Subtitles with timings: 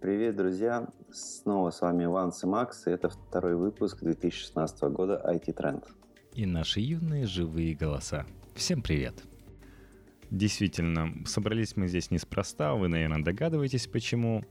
[0.00, 0.86] Привет, друзья!
[1.10, 5.84] Снова с вами Ванс и Макс, и это второй выпуск 2016 года IT Trend.
[6.34, 8.24] И наши юные живые голоса.
[8.54, 9.24] Всем привет!
[10.30, 14.44] Действительно, собрались мы здесь неспроста, вы, наверное, догадываетесь почему.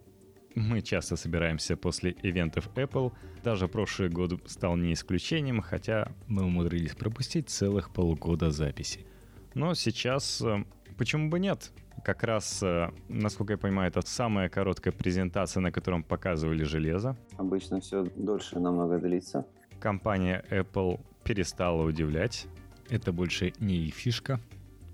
[0.54, 3.14] Мы часто собираемся после ивентов Apple.
[3.42, 9.06] Даже прошлый год стал не исключением, хотя мы умудрились пропустить целых полгода записи.
[9.54, 10.66] Но сейчас э,
[10.98, 11.72] почему бы нет?
[12.08, 17.18] Как раз, э, насколько я понимаю, это самая короткая презентация, на котором показывали железо.
[17.36, 19.46] Обычно все дольше намного длится.
[19.82, 22.48] Компания Apple перестала удивлять.
[22.90, 24.40] Это больше не их фишка.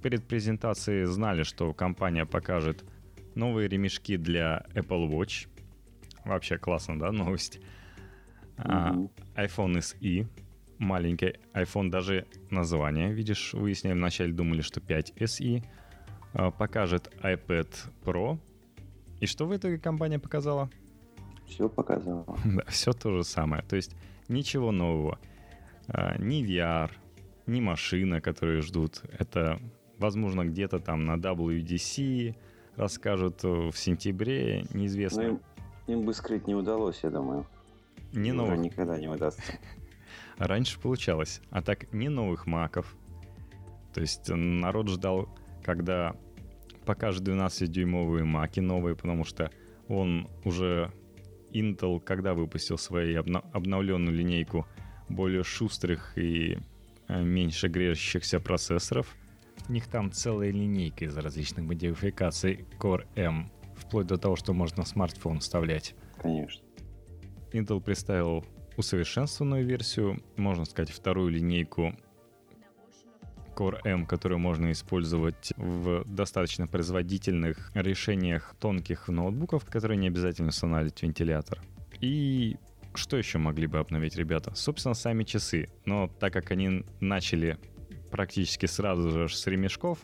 [0.02, 2.84] Перед презентацией знали, что компания покажет
[3.36, 5.48] новые ремешки для Apple Watch.
[6.26, 7.59] Вообще классно, да, новость.
[8.58, 9.09] Mm-hmm.
[9.36, 10.28] iPhone SE.
[10.80, 15.64] Маленький iPhone, даже название, видишь, выясняем, вначале думали, что 5 SE.
[16.34, 17.70] А, покажет iPad
[18.04, 18.40] Pro.
[19.20, 20.70] И что в итоге компания показала?
[21.48, 22.26] Все показала.
[22.45, 23.64] Да, все то же самое.
[23.64, 23.95] То есть
[24.28, 25.20] ничего нового.
[25.88, 26.92] А, ни VR,
[27.45, 29.02] ни машина, которые ждут.
[29.17, 29.59] Это,
[30.00, 32.36] возможно, где-то там на WDC
[32.76, 35.23] расскажут в сентябре, неизвестно.
[35.23, 35.42] Ну, им,
[35.88, 37.45] им бы скрыть не удалось, я думаю.
[38.14, 38.59] Не новых.
[38.59, 39.44] никогда не удастся.
[40.38, 41.42] Раньше получалось.
[41.52, 42.95] А так не новых маков.
[43.94, 45.30] То есть народ ждал,
[45.64, 46.16] когда
[46.86, 49.52] покажет 12-дюймовые маки новые, потому что
[49.88, 50.92] он уже
[51.52, 54.67] Intel, когда выпустил свою обно- обновленную линейку
[55.09, 56.58] более шустрых и
[57.08, 59.16] э, меньше грежущихся процессоров,
[59.70, 64.83] у них там целая линейка из различных модификаций Core M, вплоть до того, что можно
[64.83, 65.95] в смартфон вставлять.
[66.17, 66.66] Конечно.
[67.53, 71.95] Intel представил усовершенствованную версию, можно сказать, вторую линейку
[73.54, 81.02] Core M, которую можно использовать в достаточно производительных решениях тонких ноутбуков, которые не обязательно устанавливать
[81.02, 81.62] вентилятор.
[82.00, 82.58] И
[82.95, 84.54] что еще могли бы обновить ребята?
[84.56, 85.70] Собственно, сами часы.
[85.86, 87.58] Но так как они начали
[88.11, 90.00] практически сразу же с ремешков,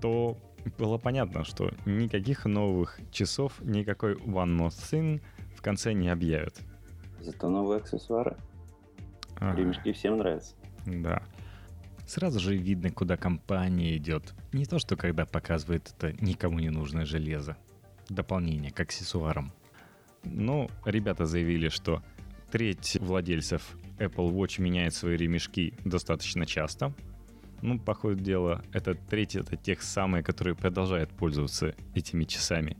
[0.00, 0.38] то
[0.78, 5.20] было понятно, что никаких новых часов, никакой One More Thing
[5.54, 6.60] в конце не объявят.
[7.20, 8.36] Зато новые аксессуары.
[9.40, 10.54] Ремешки всем нравятся.
[10.86, 11.22] Да.
[12.06, 14.34] Сразу же видно, куда компания идет.
[14.52, 17.56] Не то, что когда показывает это никому не нужное железо.
[18.08, 19.52] Дополнение к аксессуарам.
[20.22, 22.02] Но ребята заявили, что
[22.50, 26.92] треть владельцев Apple Watch меняет свои ремешки достаточно часто.
[27.62, 32.76] Ну, по ходу дела, это треть это тех самых, которые продолжают пользоваться этими часами.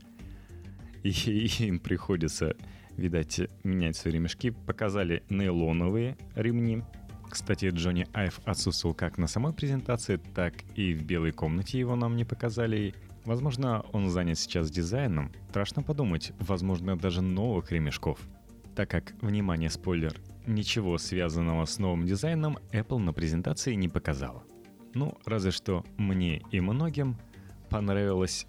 [1.03, 2.55] И, и им приходится,
[2.95, 4.51] видать, менять свои ремешки.
[4.51, 6.83] Показали нейлоновые ремни,
[7.29, 12.15] кстати, Джонни Айв отсутствовал как на самой презентации, так и в белой комнате его нам
[12.15, 12.93] не показали.
[13.25, 15.31] Возможно, он занят сейчас дизайном.
[15.49, 18.19] Страшно подумать, возможно, даже новых ремешков.
[18.75, 24.43] Так как, внимание, спойлер, ничего связанного с новым дизайном Apple на презентации не показала.
[24.93, 27.17] Ну, разве что мне и многим
[27.69, 28.47] понравилась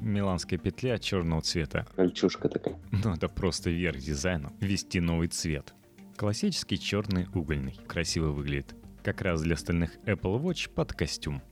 [0.00, 1.86] миланская петля черного цвета.
[1.96, 2.76] Кольчушка такая.
[2.90, 4.52] Ну, это просто верх дизайна.
[4.60, 5.74] Ввести новый цвет.
[6.16, 7.74] Классический черный угольный.
[7.88, 8.74] Красиво выглядит.
[9.02, 11.42] Как раз для остальных Apple Watch под костюм.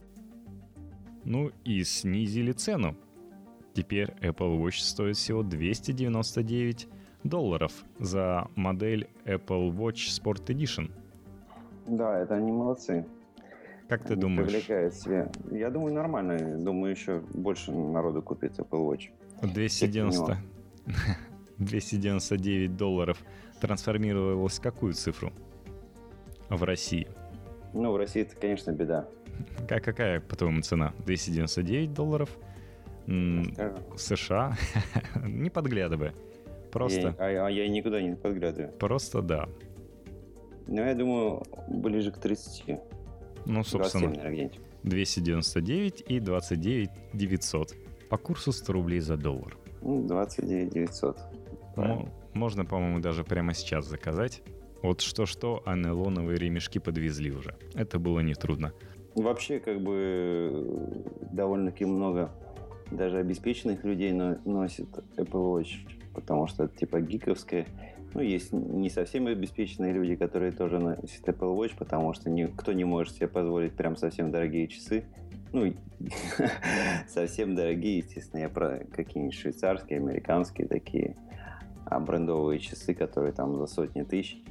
[1.24, 2.96] Ну и снизили цену.
[3.74, 6.88] Теперь Apple Watch стоит всего 299
[7.24, 10.92] долларов за модель Apple Watch Sport Edition.
[11.86, 13.04] Да, это они молодцы.
[13.88, 14.48] Как ты они думаешь?
[14.48, 15.30] Привлекает себе.
[15.50, 16.56] Я думаю, нормально.
[16.58, 19.10] Думаю, еще больше народу купит Apple Watch.
[19.42, 20.38] 290.
[21.58, 23.18] 299 долларов
[23.62, 25.32] трансформировалась в какую цифру
[26.50, 27.06] в России?
[27.72, 29.08] Ну, в России это, конечно, беда.
[29.60, 30.92] Какая, какая по-твоему, цена?
[31.06, 32.28] 299 долларов?
[33.06, 34.56] В США?
[35.24, 36.12] не подглядывая.
[36.72, 37.14] Просто...
[37.18, 38.72] Я, а, а я никуда не подглядываю.
[38.72, 39.48] Просто да.
[40.66, 42.80] Ну, я думаю, ближе к 30.
[43.46, 44.50] Ну, собственно, 27, наверное,
[44.82, 47.74] 299 и 29 900.
[48.10, 49.56] По курсу 100 рублей за доллар.
[49.82, 51.18] 29 900.
[51.76, 54.42] Ну, можно, по-моему, даже прямо сейчас заказать.
[54.82, 57.56] Вот что-что, а нейлоновые ремешки подвезли уже.
[57.74, 58.72] Это было нетрудно.
[59.14, 62.32] Вообще, как бы, довольно-таки много
[62.90, 67.66] даже обеспеченных людей носит Apple Watch, потому что это типа гиковская.
[68.14, 72.84] Ну, есть не совсем обеспеченные люди, которые тоже носят Apple Watch, потому что никто не
[72.84, 75.04] может себе позволить прям совсем дорогие часы.
[75.52, 75.74] Ну,
[77.08, 81.16] совсем дорогие, естественно, я про какие-нибудь швейцарские, американские такие
[81.90, 84.42] брендовые часы, которые там за сотни тысяч.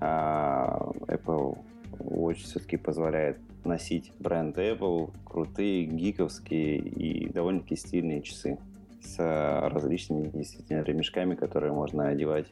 [0.00, 1.58] А Apple
[1.98, 8.58] Watch все-таки позволяет носить бренд Apple, крутые, гиковские и довольно-таки стильные часы.
[9.02, 12.46] с различными действительно ремешками, которые можно одевать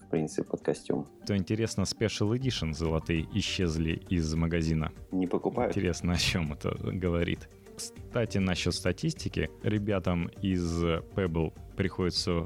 [0.00, 1.06] в принципе под костюм.
[1.26, 4.92] То интересно, Special Edition золотые исчезли из магазина.
[5.10, 5.72] Не покупают?
[5.76, 7.48] Интересно, о чем это говорит.
[7.76, 12.44] Кстати, насчет статистики, ребятам из Pebble приходится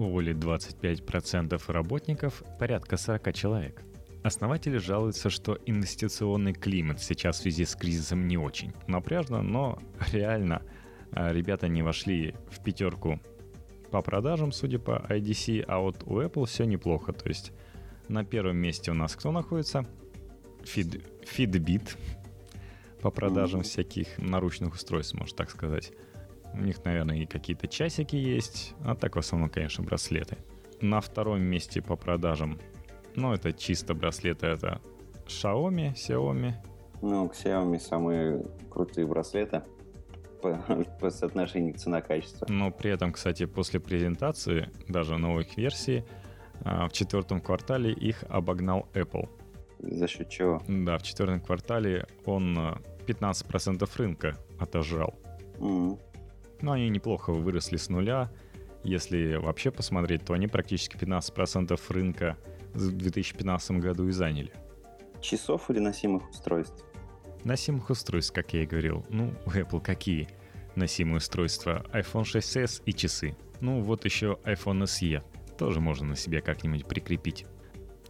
[0.00, 3.82] уволить 25% работников, порядка 40 человек.
[4.22, 9.78] Основатели жалуются, что инвестиционный климат сейчас в связи с кризисом не очень напряжно, но
[10.12, 10.62] реально
[11.12, 13.18] а, ребята не вошли в пятерку
[13.90, 17.12] по продажам, судя по IDC, а вот у Apple все неплохо.
[17.12, 17.52] То есть
[18.08, 19.86] на первом месте у нас кто находится?
[20.62, 21.96] Feed, Fitbit
[23.00, 25.92] по продажам всяких наручных устройств, можно так сказать.
[26.54, 30.38] У них, наверное, и какие-то часики есть, а так в основном, конечно, браслеты.
[30.80, 32.58] На втором месте по продажам
[33.16, 34.80] ну, это чисто браслеты, это
[35.26, 36.52] Xiaomi, Xiaomi.
[37.02, 39.62] Ну, Xiaomi самые крутые браслеты
[40.42, 40.54] по,
[41.00, 42.46] по соотношению цена-качество.
[42.48, 46.04] Но при этом, кстати, после презентации, даже новых версий,
[46.62, 49.28] а, в четвертом квартале их обогнал Apple.
[49.78, 50.62] За счет чего?
[50.68, 52.56] Да, в четвертом квартале он
[53.06, 55.14] 15% а, рынка отожрал.
[55.58, 55.98] Mm-hmm.
[56.62, 58.30] Но они неплохо выросли с нуля.
[58.82, 62.36] Если вообще посмотреть, то они практически 15% рынка
[62.72, 64.52] в 2015 году и заняли.
[65.20, 66.84] Часов или носимых устройств?
[67.44, 69.04] Носимых устройств, как я и говорил.
[69.08, 70.28] Ну, у Apple какие
[70.76, 71.84] носимые устройства?
[71.92, 73.36] iPhone 6s и часы.
[73.60, 75.22] Ну, вот еще iPhone SE.
[75.58, 77.46] Тоже можно на себе как-нибудь прикрепить.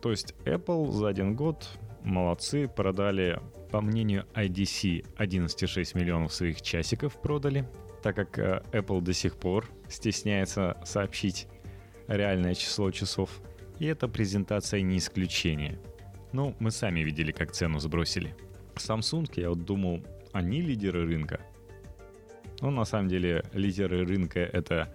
[0.00, 1.66] То есть Apple за один год
[2.02, 7.68] молодцы, продали, по мнению IDC, 11,6 миллионов своих часиков продали,
[8.02, 11.46] так как э, Apple до сих пор стесняется сообщить
[12.08, 13.30] реальное число часов.
[13.78, 15.78] И эта презентация не исключение.
[16.32, 18.34] Ну, мы сами видели, как цену сбросили.
[18.76, 20.02] Samsung, я вот думал,
[20.32, 21.40] они лидеры рынка.
[22.60, 24.94] Но на самом деле лидеры рынка это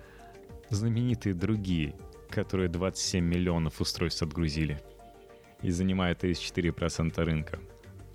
[0.70, 1.96] знаменитые другие,
[2.30, 4.80] которые 27 миллионов устройств отгрузили
[5.62, 7.60] и занимают 34% рынка.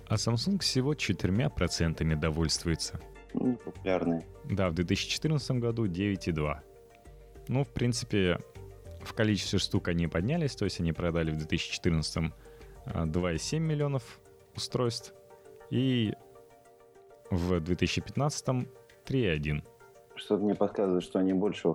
[0.07, 2.99] А Samsung всего 4% довольствуется.
[3.33, 4.25] Ну, популярные.
[4.45, 6.59] Да, в 2014 году 9,2.
[7.47, 8.39] Ну, в принципе,
[9.01, 12.31] в количестве штук они поднялись, то есть они продали в 2014
[12.85, 14.19] 2,7 а, миллионов
[14.55, 15.13] устройств
[15.69, 16.13] и
[17.29, 18.47] в 2015
[19.05, 19.63] 3,1.
[20.15, 21.73] Что-то мне подсказывает, что они больше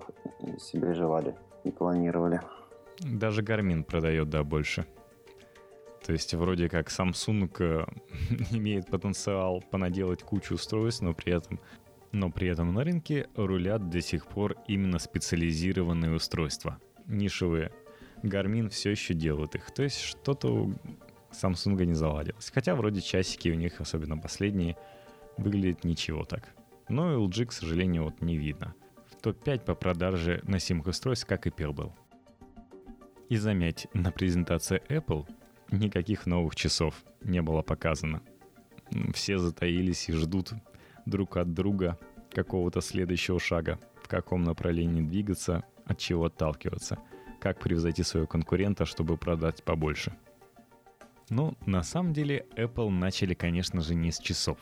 [0.59, 2.39] себе желали и планировали.
[2.99, 4.85] Даже Garmin продает, да, больше.
[6.05, 7.85] То есть вроде как Samsung э,
[8.51, 11.59] имеет потенциал понаделать кучу устройств, но при этом
[12.11, 17.71] но при этом на рынке рулят до сих пор именно специализированные устройства нишевые.
[18.23, 19.71] Garmin все еще делают их.
[19.71, 20.73] То есть что-то у
[21.31, 22.51] Samsung не заладилось.
[22.51, 24.77] Хотя вроде часики у них, особенно последние,
[25.37, 26.55] выглядят ничего так.
[26.89, 28.73] Но LG, к сожалению, вот не видно.
[29.11, 31.91] В топ-5 по продаже носимых устройств, как и Pebble.
[33.29, 35.27] И заметь, на презентации Apple
[35.71, 38.21] никаких новых часов не было показано.
[39.13, 40.53] Все затаились и ждут
[41.05, 41.97] друг от друга
[42.31, 46.99] какого-то следующего шага, в каком направлении двигаться, от чего отталкиваться,
[47.39, 50.13] как превзойти своего конкурента, чтобы продать побольше.
[51.29, 54.57] Ну, на самом деле, Apple начали, конечно же, не с часов.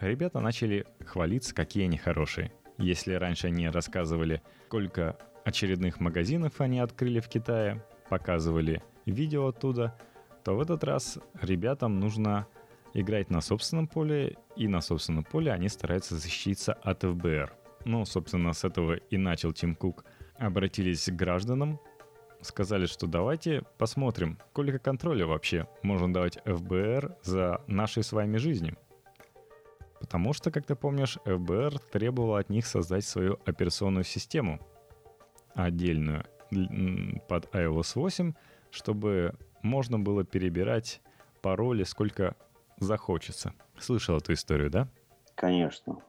[0.00, 2.52] Ребята начали хвалиться, какие они хорошие.
[2.76, 9.96] Если раньше они рассказывали, сколько очередных магазинов они открыли в Китае, показывали видео оттуда,
[10.46, 12.46] то в этот раз ребятам нужно
[12.94, 17.52] играть на собственном поле, и на собственном поле они стараются защититься от ФБР.
[17.84, 20.04] Ну, собственно, с этого и начал Тим Кук–
[20.38, 21.80] обратились к гражданам,
[22.42, 28.76] сказали, что давайте посмотрим, сколько контроля вообще можно давать ФБР за нашей с вами жизнью.
[29.98, 34.60] Потому что, как ты помнишь, ФБР требовал от них создать свою операционную систему
[35.54, 36.24] отдельную
[37.28, 38.32] под iOS 8,
[38.70, 39.34] чтобы
[39.66, 41.02] можно было перебирать
[41.42, 42.36] пароли сколько
[42.78, 43.52] захочется.
[43.78, 44.88] Слышал эту историю, да?
[45.34, 46.00] Конечно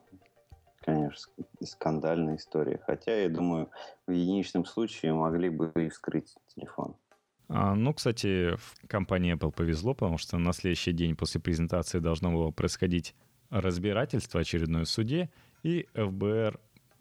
[0.88, 1.34] конечно,
[1.64, 2.80] скандальная история.
[2.88, 3.70] Хотя, я думаю,
[4.08, 6.96] в единичном случае могли бы и вскрыть телефон.
[7.50, 12.32] А, ну, кстати, в компании Apple повезло, потому что на следующий день после презентации должно
[12.32, 13.16] было происходить
[13.50, 15.30] разбирательство очередное в суде,
[15.62, 16.60] и ФБР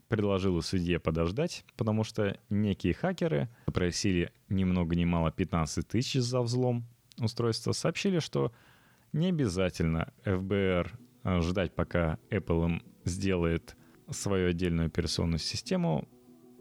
[0.08, 6.40] предложила судье подождать, потому что некие хакеры просили ни много ни мало 15 тысяч за
[6.42, 6.86] взлом
[7.18, 8.52] устройства, сообщили, что
[9.12, 13.76] не обязательно ФБР а, ждать, пока Apple им сделает
[14.10, 16.06] свою отдельную операционную систему,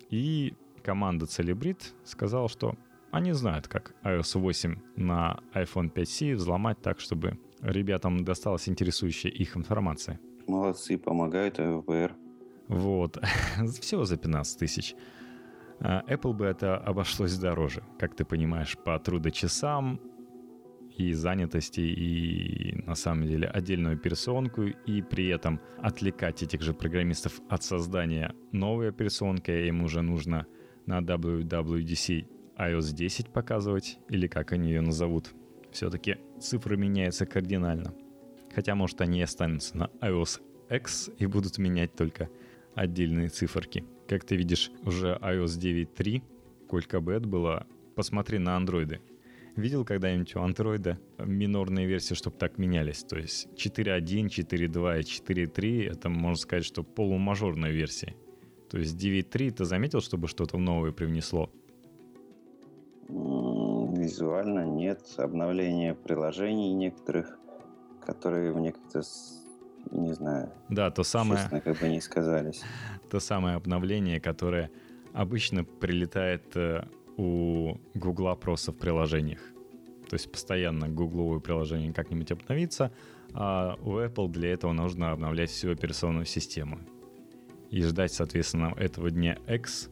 [0.10, 2.76] и команда Celebrit сказала, что
[3.12, 9.56] они знают, как iOS 8 на iPhone 5C взломать так, чтобы ребятам досталась интересующая их
[9.56, 10.20] информация.
[10.48, 12.25] Молодцы, помогают ФБР.
[12.68, 13.18] Вот.
[13.82, 14.96] Всего за 15 тысяч.
[15.80, 20.00] А, Apple бы это обошлось дороже, как ты понимаешь, по трудочасам
[20.98, 27.42] и занятости, и на самом деле отдельную операционку, и при этом отвлекать этих же программистов
[27.50, 30.48] от создания новой операционки, а им уже нужно
[30.86, 35.34] на WWDC iOS 10 показывать, или как они ее назовут.
[35.72, 37.94] Все-таки цифры меняются кардинально.
[38.54, 42.30] Хотя, может, они останутся на iOS X и будут менять только
[42.76, 43.84] отдельные циферки.
[44.08, 46.22] Как ты видишь, уже iOS 9.3,
[46.66, 47.66] сколько бет было,
[47.96, 49.02] посмотри на андроиды.
[49.56, 53.04] Видел когда-нибудь у андроида минорные версии, чтобы так менялись?
[53.04, 58.16] То есть 4.1, 4.2 и 4.3 это, можно сказать, что полумажорная версия.
[58.70, 61.50] То есть 9.3 ты заметил, чтобы что-то новое привнесло?
[63.08, 65.02] Визуально нет.
[65.18, 67.40] Обновление приложений некоторых,
[68.06, 69.04] которые мне как-то
[69.92, 70.50] не знаю.
[70.70, 71.42] Да, то самое...
[71.42, 72.64] Честно, как бы не сказались.
[73.10, 74.72] То самое обновление, которое
[75.14, 76.84] обычно прилетает э,
[77.18, 79.40] у Гугла просто в приложениях.
[80.10, 82.92] То есть постоянно гугловое приложение как-нибудь обновится,
[83.34, 86.80] а у Apple для этого нужно обновлять всю операционную систему.
[87.72, 89.90] И ждать, соответственно, этого дня X,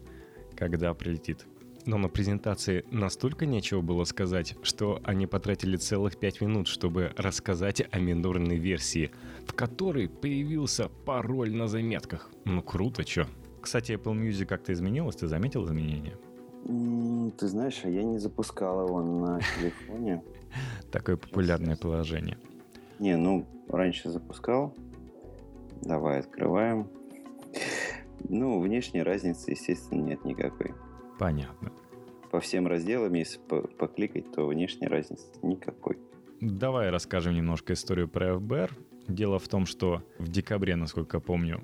[0.56, 1.46] когда прилетит.
[1.86, 7.84] Но на презентации настолько нечего было сказать, что они потратили целых 5 минут, чтобы рассказать
[7.92, 9.12] о минорной версии,
[9.46, 12.30] в которой появился пароль на заметках.
[12.46, 13.26] Ну круто, чё.
[13.62, 16.18] Кстати, Apple Music как-то изменилось, ты заметил изменения?
[17.38, 20.24] Ты знаешь, а я не запускал его на телефоне.
[20.92, 22.38] Такое популярное приложение.
[23.00, 24.74] Не, ну, раньше запускал.
[25.82, 26.88] Давай открываем.
[28.30, 30.74] Ну, внешней разницы, естественно, нет никакой.
[31.20, 31.72] Понятно.
[32.32, 33.40] По всем разделам, если
[33.78, 35.98] покликать, то внешней разницы никакой.
[36.42, 38.72] Давай расскажем немножко историю про FBR.
[39.08, 41.62] Дело в том, что в декабре, насколько помню,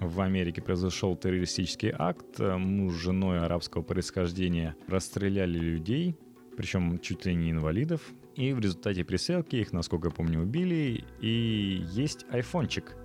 [0.00, 2.38] в Америке произошел террористический акт.
[2.38, 6.16] Муж с женой арабского происхождения расстреляли людей,
[6.56, 8.00] причем чуть ли не инвалидов.
[8.36, 11.04] И в результате присылки их, насколько я помню, убили.
[11.20, 12.96] И есть айфончик.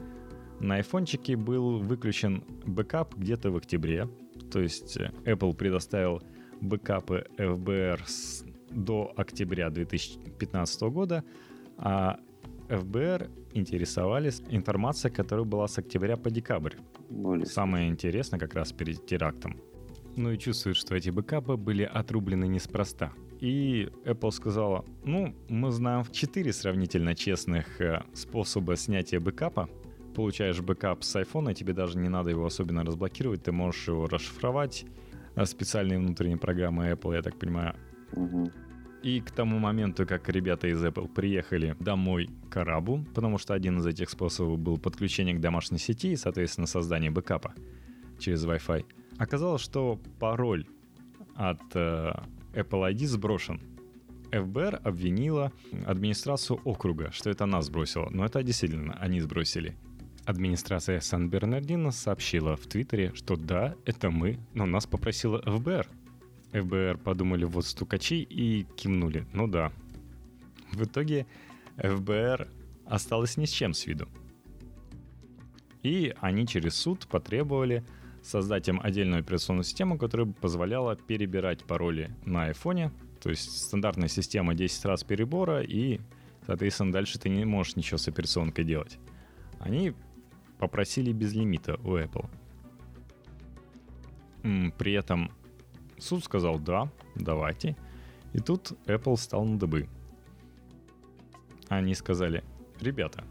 [0.60, 4.08] На айфончике был выключен бэкап где-то в октябре.
[4.52, 6.22] То есть Apple предоставил
[6.62, 11.24] бэкапы ФБР с, до октября 2015 года,
[11.78, 12.20] а
[12.70, 16.76] ФБР интересовались информацией, которая была с октября по декабрь.
[17.10, 19.60] Более Самое интересное как раз перед терактом.
[20.16, 23.14] Ну и чувствуют, что эти бэкапы были отрублены неспроста.
[23.40, 29.70] И Apple сказала, ну, мы знаем четыре сравнительно честных э, способа снятия бэкапа.
[30.20, 34.84] Получаешь бэкап с iPhone, тебе даже не надо его особенно разблокировать, ты можешь его расшифровать.
[35.36, 37.78] А специальные внутренние программы Apple, я так понимаю.
[38.12, 38.52] Угу.
[39.02, 43.78] И к тому моменту, как ребята из Apple приехали домой к Арабу, потому что один
[43.80, 47.54] из этих способов был подключение к домашней сети и, соответственно, создание бэкапа
[48.20, 48.86] через Wi-Fi,
[49.18, 50.66] оказалось, что пароль
[51.36, 52.12] от э,
[52.56, 53.62] Apple ID сброшен.
[54.34, 55.54] ФБР обвинила
[55.86, 58.10] администрацию округа, что это нас сбросило.
[58.12, 59.78] Но это действительно они сбросили.
[60.30, 65.88] Администрация Сан-Бернардино сообщила в Твиттере, что да, это мы, но нас попросила ФБР.
[66.52, 69.26] ФБР подумали, вот стукачи, и кивнули.
[69.34, 69.72] Ну да.
[70.72, 71.26] В итоге
[71.78, 72.48] ФБР
[72.86, 74.08] осталось ни с чем с виду.
[75.82, 77.84] И они через суд потребовали
[78.22, 82.92] создать им отдельную операционную систему, которая бы позволяла перебирать пароли на айфоне.
[83.20, 86.00] То есть стандартная система 10 раз перебора, и,
[86.46, 89.00] соответственно, дальше ты не можешь ничего с операционкой делать.
[89.60, 89.96] Они
[90.60, 92.30] попросили без лимита у Apple.
[94.78, 95.32] При этом
[96.00, 97.76] Суд сказал «да, давайте».
[98.34, 99.90] И тут Apple стал на дыбы.
[101.68, 102.44] Они сказали
[102.80, 103.24] «ребята,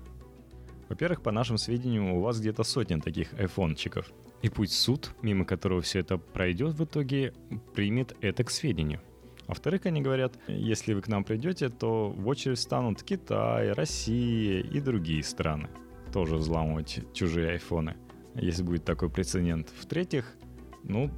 [0.88, 4.10] во-первых, по нашим сведениям, у вас где-то сотня таких айфончиков.
[4.42, 7.34] И пусть суд, мимо которого все это пройдет в итоге,
[7.74, 9.00] примет это к сведению.
[9.46, 14.80] Во-вторых, они говорят, если вы к нам придете, то в очередь станут Китай, Россия и
[14.80, 15.68] другие страны.
[16.12, 17.96] Тоже взламывать чужие айфоны,
[18.34, 19.68] если будет такой прецедент.
[19.78, 20.36] В-третьих,
[20.82, 21.10] ну,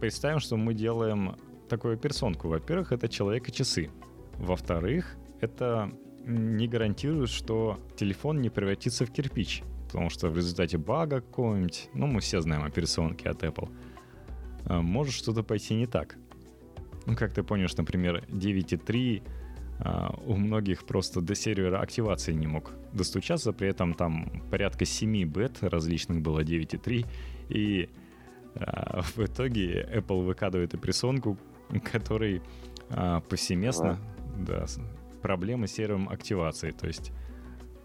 [0.00, 1.36] представим, что мы делаем
[1.68, 2.48] такую персонку.
[2.48, 3.90] Во-первых, это человек и часы.
[4.38, 5.92] Во-вторых, это
[6.24, 9.62] не гарантирует, что телефон не превратится в кирпич.
[9.86, 13.68] Потому что в результате бага какого-нибудь, ну мы все знаем операционки от Apple,
[14.66, 16.16] э, может что-то пойти не так.
[17.06, 19.39] Ну, как ты помнишь, например, 9.3 э,
[20.26, 25.62] у многих просто до сервера активации не мог достучаться, при этом там порядка 7 бет
[25.62, 27.06] различных было 9.3,
[27.48, 27.88] и
[28.56, 31.38] а, в итоге Apple выкладывает операционку,
[31.92, 32.42] который
[32.90, 33.98] а, повсеместно
[34.38, 34.66] да,
[35.22, 36.70] проблемы с сервером активации.
[36.70, 37.12] То есть,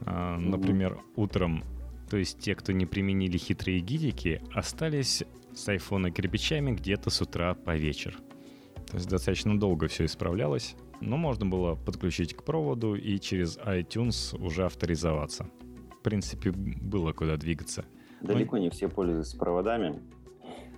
[0.02, 1.64] а, например, утром
[2.10, 5.24] То есть те, кто не применили хитрые гидики, остались
[5.54, 8.18] с айфона кирпичами где-то с утра по вечер.
[8.88, 14.38] То есть достаточно долго все исправлялось, но можно было подключить к проводу и через iTunes
[14.42, 15.50] уже авторизоваться.
[16.00, 17.86] В принципе, было куда двигаться.
[18.22, 18.64] Далеко но...
[18.64, 20.02] не все пользуются проводами.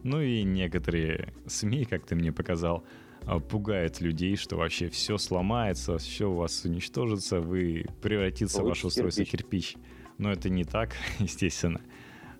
[0.03, 2.83] Ну и некоторые СМИ, как ты мне показал,
[3.25, 8.88] а, пугают людей, что вообще все сломается, все у вас уничтожится, вы превратится в ваше
[8.88, 9.74] устройство кирпич.
[9.74, 9.77] кирпич.
[10.17, 11.81] Но это не так, естественно.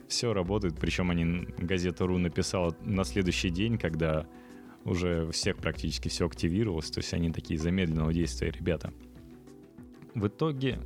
[0.08, 4.26] Все работает, причем они газета РУ написала на следующий день, когда
[4.88, 8.94] уже всех практически все активировалось, то есть они такие замедленного действия ребята.
[10.16, 10.80] В итоге,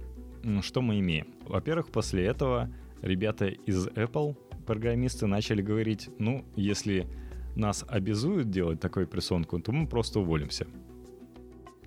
[0.61, 1.27] что мы имеем?
[1.47, 2.69] Во-первых, после этого
[3.01, 7.07] ребята из Apple, программисты, начали говорить, ну, если
[7.55, 10.67] нас обязуют делать такую операционку, то мы просто уволимся.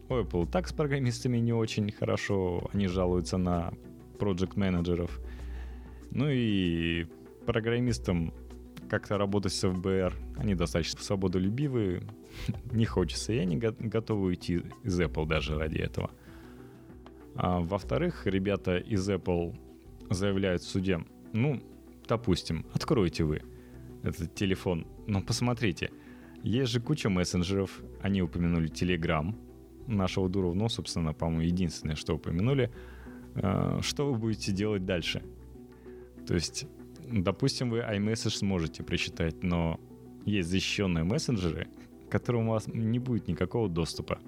[0.09, 3.73] У Apple так с программистами не очень хорошо, они жалуются на
[4.19, 5.21] проект менеджеров
[6.13, 7.07] Ну и
[7.47, 8.33] программистам
[8.99, 12.05] как-то работать с FBR, они достаточно свободолюбивые,
[12.73, 16.13] не хочется, и они готовы уйти из Apple даже ради этого.
[17.35, 19.59] А во-вторых, ребята из Apple
[20.11, 21.61] заявляют в суде, ну,
[22.07, 23.43] допустим, откройте вы
[24.05, 25.91] этот телефон, но посмотрите,
[26.45, 29.35] есть же куча мессенджеров, они упомянули Telegram,
[29.89, 32.71] нашего Дурова, но, собственно, по-моему, единственное, что упомянули,
[33.35, 35.25] а, что вы будете делать дальше?
[36.29, 36.69] То есть
[37.11, 39.79] Допустим, вы iMessage сможете прочитать, но
[40.25, 41.69] есть защищенные мессенджеры,
[42.09, 44.19] к которым у вас не будет никакого доступа.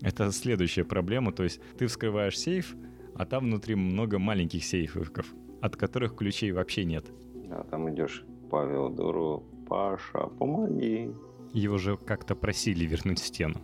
[0.00, 2.74] Это следующая проблема, то есть ты вскрываешь сейф,
[3.14, 7.06] а там внутри много маленьких сейфиков, от которых ключей вообще нет.
[7.48, 11.10] Да, там идешь, Павел Дуру, Паша, помоги.
[11.52, 13.60] Его же как-то просили вернуть в стену.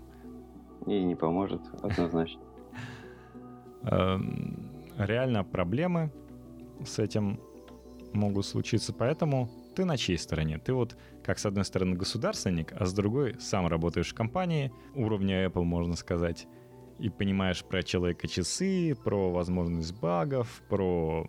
[0.87, 2.40] И не поможет, однозначно.
[3.83, 6.12] Эм, реально проблемы
[6.87, 7.40] с этим
[8.12, 10.58] могут случиться, поэтому ты на чьей стороне?
[10.58, 15.47] Ты вот как с одной стороны государственник, а с другой сам работаешь в компании уровня
[15.47, 16.47] Apple, можно сказать,
[16.99, 21.28] и понимаешь про человека часы, про возможность багов, про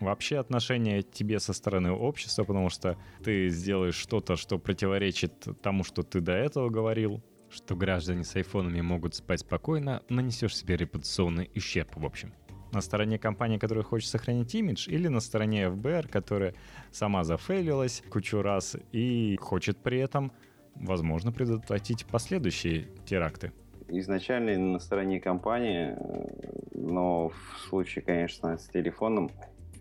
[0.00, 6.02] вообще отношение тебе со стороны общества, потому что ты сделаешь что-то, что противоречит тому, что
[6.02, 11.96] ты до этого говорил, что граждане с айфонами могут спать спокойно, нанесешь себе репутационный ущерб
[11.96, 12.32] в общем
[12.74, 16.54] на стороне компании, которая хочет сохранить имидж, или на стороне ФБР, которая
[16.90, 20.32] сама зафейлилась кучу раз и хочет при этом,
[20.74, 23.52] возможно, предотвратить последующие теракты?
[23.88, 25.94] Изначально на стороне компании,
[26.72, 29.30] но в случае, конечно, с телефоном,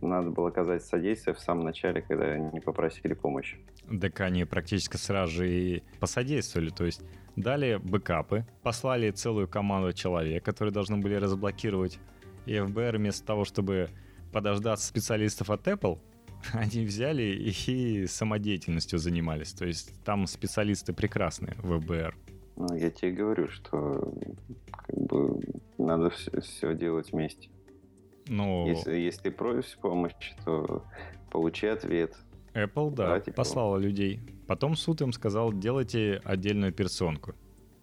[0.02, 3.58] надо было оказать содействие в самом начале, когда они попросили помощи.
[4.02, 7.02] Так они практически сразу же и посодействовали, то есть
[7.36, 12.00] дали бэкапы, послали целую команду человек, которые должны были разблокировать
[12.46, 13.90] и ФБР вместо того, чтобы
[14.32, 16.00] подождать специалистов от Apple,
[16.54, 19.54] они взяли и самодеятельностью занимались.
[19.54, 22.16] То есть там специалисты прекрасные в ФБР.
[22.56, 24.14] Ну, я тебе говорю, что
[24.72, 25.40] как бы
[25.78, 27.50] надо все, все делать вместе.
[28.28, 28.66] Но...
[28.68, 30.84] Если, если ты просишь помощи, то
[31.32, 32.16] получи ответ.
[32.54, 33.86] Apple, да, Давайте послала помощь.
[33.86, 34.20] людей.
[34.48, 37.34] Потом суд им сказал, делайте отдельную операционку.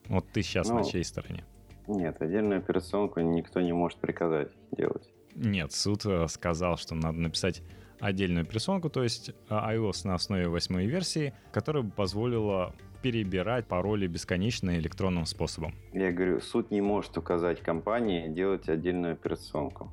[0.06, 1.44] Вот ты сейчас ну, на чьей стороне?
[1.90, 5.10] Нет, отдельную операционку никто не может приказать делать.
[5.34, 7.62] Нет, суд э, сказал, что надо написать
[7.98, 14.06] отдельную операционку, то есть э, iOS на основе восьмой версии, которая бы позволила перебирать пароли
[14.06, 15.74] бесконечно электронным способом.
[15.92, 19.92] Я говорю, суд не может указать компании делать отдельную операционку.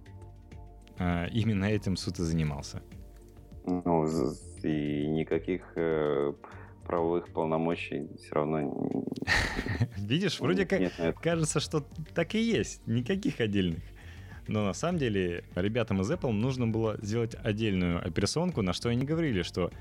[1.00, 2.84] А, именно этим суд и занимался.
[3.66, 4.06] Ну,
[4.64, 6.34] и никаких э,
[6.88, 9.06] правовых полномочий все равно...
[9.98, 13.84] Видишь, вроде как кажется, что так и есть, никаких отдельных.
[14.48, 19.06] Но на самом деле ребятам из Apple нужно было сделать отдельную операционку, на что они
[19.06, 19.72] говорили, что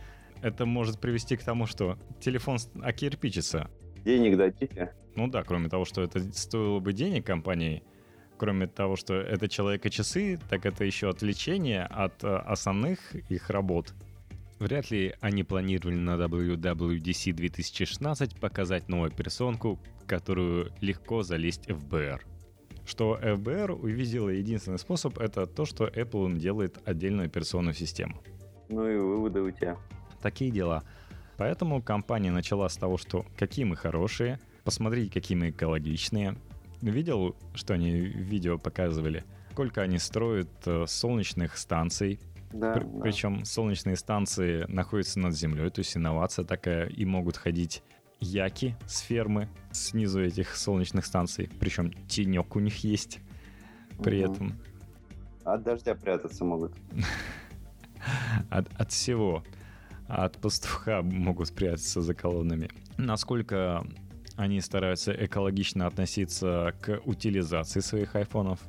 [0.42, 3.70] это может привести к тому, что телефон окирпичится.
[4.04, 4.92] Денег дадите?
[5.14, 7.82] Ну да, кроме того, что это стоило бы денег компании,
[8.36, 13.94] кроме того, что это человека часы, так это еще отвлечение от э, основных их работ.
[14.58, 22.24] Вряд ли они планировали на WWDC 2016 показать новую персонку, которую легко залезть в ФБР.
[22.86, 28.22] Что ФБР увидела единственный способ, это то, что Apple делает отдельную операционную систему.
[28.68, 29.76] Ну и выводы у тебя.
[30.22, 30.84] Такие дела.
[31.36, 36.36] Поэтому компания начала с того, что какие мы хорошие, посмотрите, какие мы экологичные.
[36.80, 39.24] Видел, что они видео показывали?
[39.52, 42.20] Сколько они строят э, солнечных станций,
[42.58, 43.00] да, При, да.
[43.00, 47.82] Причем солнечные станции находятся над землей, то есть инновация такая, и могут ходить
[48.20, 51.50] яки с фермы снизу этих солнечных станций.
[51.60, 53.20] Причем тенек у них есть
[54.02, 54.32] при угу.
[54.32, 54.60] этом.
[55.44, 56.74] От дождя прятаться могут.
[58.50, 59.42] От, от всего.
[60.06, 62.70] От пастуха могут спрятаться за колоннами.
[62.96, 63.84] Насколько
[64.36, 68.60] они стараются экологично относиться к утилизации своих айфонов.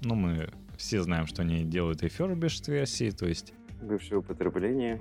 [0.00, 3.52] Ну, мы все знаем, что они делают и refurbished версии, то есть...
[3.82, 5.00] Бывшее употребление.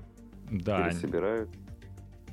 [0.51, 0.89] Да.
[0.89, 1.49] Пересобирают.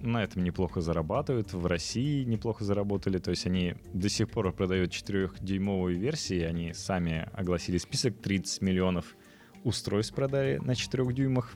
[0.02, 1.52] На этом неплохо зарабатывают.
[1.52, 3.18] В России неплохо заработали.
[3.18, 6.40] То есть они до сих пор продают 4-дюймовые версии.
[6.40, 9.14] Они сами огласили список 30 миллионов
[9.62, 11.52] устройств продали на 4 дюймах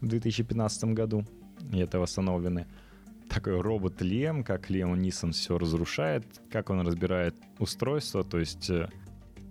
[0.00, 1.24] в 2015 году.
[1.72, 2.66] И это восстановлены
[3.28, 8.88] такой робот Лем, как Леон Нисон все разрушает, как он разбирает устройство, то есть э,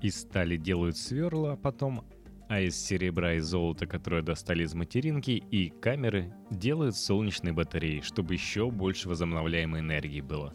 [0.02, 2.06] из стали делают сверла, потом,
[2.50, 8.34] а из серебра и золота, которое достали из материнки, и камеры делают солнечные батареи, чтобы
[8.34, 10.54] еще больше возобновляемой энергии было.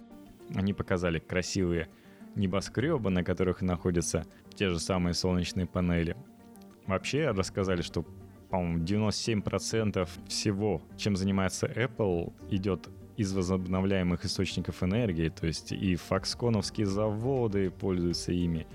[0.55, 1.89] Они показали красивые
[2.35, 6.17] небоскребы, на которых находятся те же самые солнечные панели.
[6.87, 8.05] Вообще рассказали, что
[8.49, 16.87] по-моему, 97% всего, чем занимается Apple, идет из возобновляемых источников энергии, то есть и фоксконовские
[16.87, 18.67] заводы пользуются ими,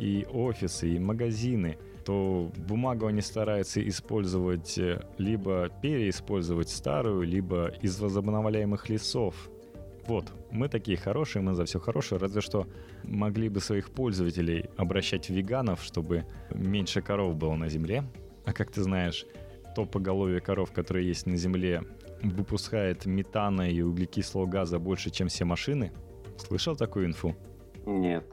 [0.00, 8.00] и офисы, и магазины, то бумагу они стараются использовать э, либо переиспользовать старую, либо из
[8.00, 9.50] возобновляемых лесов.
[10.06, 12.66] Вот, мы такие хорошие, мы за все хорошее, разве что
[13.04, 18.04] могли бы своих пользователей обращать в веганов, чтобы меньше коров было на земле.
[18.46, 19.26] А как ты знаешь,
[19.76, 21.82] то поголовье коров, которые есть на земле,
[22.22, 25.92] выпускает метана и углекислого газа больше, чем все машины?
[26.38, 27.36] Слышал такую инфу?
[27.84, 28.24] Нет.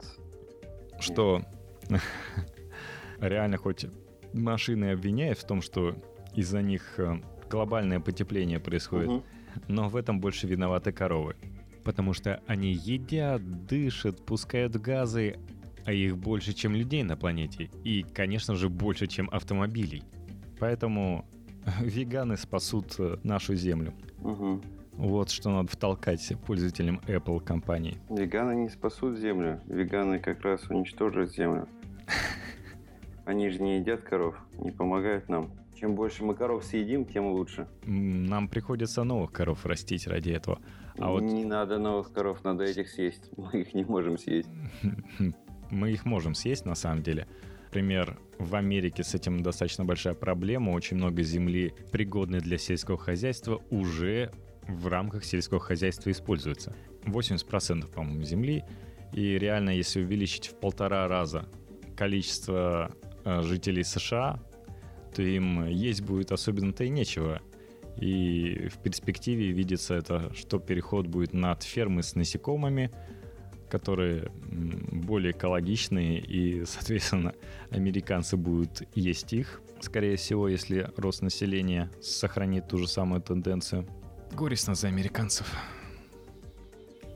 [0.98, 1.42] Что
[3.20, 3.86] реально хоть
[4.32, 5.94] машины обвиняют в том, что
[6.34, 7.20] из-за них э,
[7.50, 9.24] глобальное потепление происходит, угу.
[9.68, 11.36] но в этом больше виноваты коровы.
[11.84, 15.38] Потому что они едят, дышат, пускают газы,
[15.84, 17.70] а их больше, чем людей на планете.
[17.82, 20.02] И, конечно же, больше, чем автомобилей.
[20.60, 21.24] Поэтому
[21.80, 23.94] веганы спасут э, нашу землю.
[24.22, 24.62] Угу.
[24.98, 27.98] Вот что надо втолкать пользователям Apple компании.
[28.10, 29.60] Веганы не спасут землю.
[29.66, 31.68] Веганы как раз уничтожат землю.
[33.24, 35.50] Они же не едят коров, не помогают нам.
[35.78, 37.68] Чем больше мы коров съедим, тем лучше.
[37.84, 40.60] Нам приходится новых коров растить ради этого.
[40.98, 41.22] А вот...
[41.22, 43.30] Не надо новых коров, надо этих съесть.
[43.36, 44.48] Мы их не можем съесть.
[45.70, 47.28] Мы их можем съесть на самом деле.
[47.66, 50.70] Например, в Америке с этим достаточно большая проблема.
[50.70, 54.32] Очень много земли, пригодной для сельского хозяйства, уже
[54.66, 56.74] в рамках сельского хозяйства используется.
[57.04, 58.64] 80% по-моему, земли.
[59.12, 61.48] И реально, если увеличить в полтора раза
[61.98, 62.92] количество
[63.24, 64.40] э, жителей США,
[65.14, 67.40] то им есть будет особенно-то и нечего.
[67.96, 72.90] И в перспективе видится это, что переход будет над фермы с насекомыми–
[73.68, 77.34] которые более экологичные, и, соответственно,
[77.70, 83.86] американцы будут есть их, скорее всего, если рост населения сохранит ту же самую тенденцию.
[84.32, 85.46] Горестно за американцев.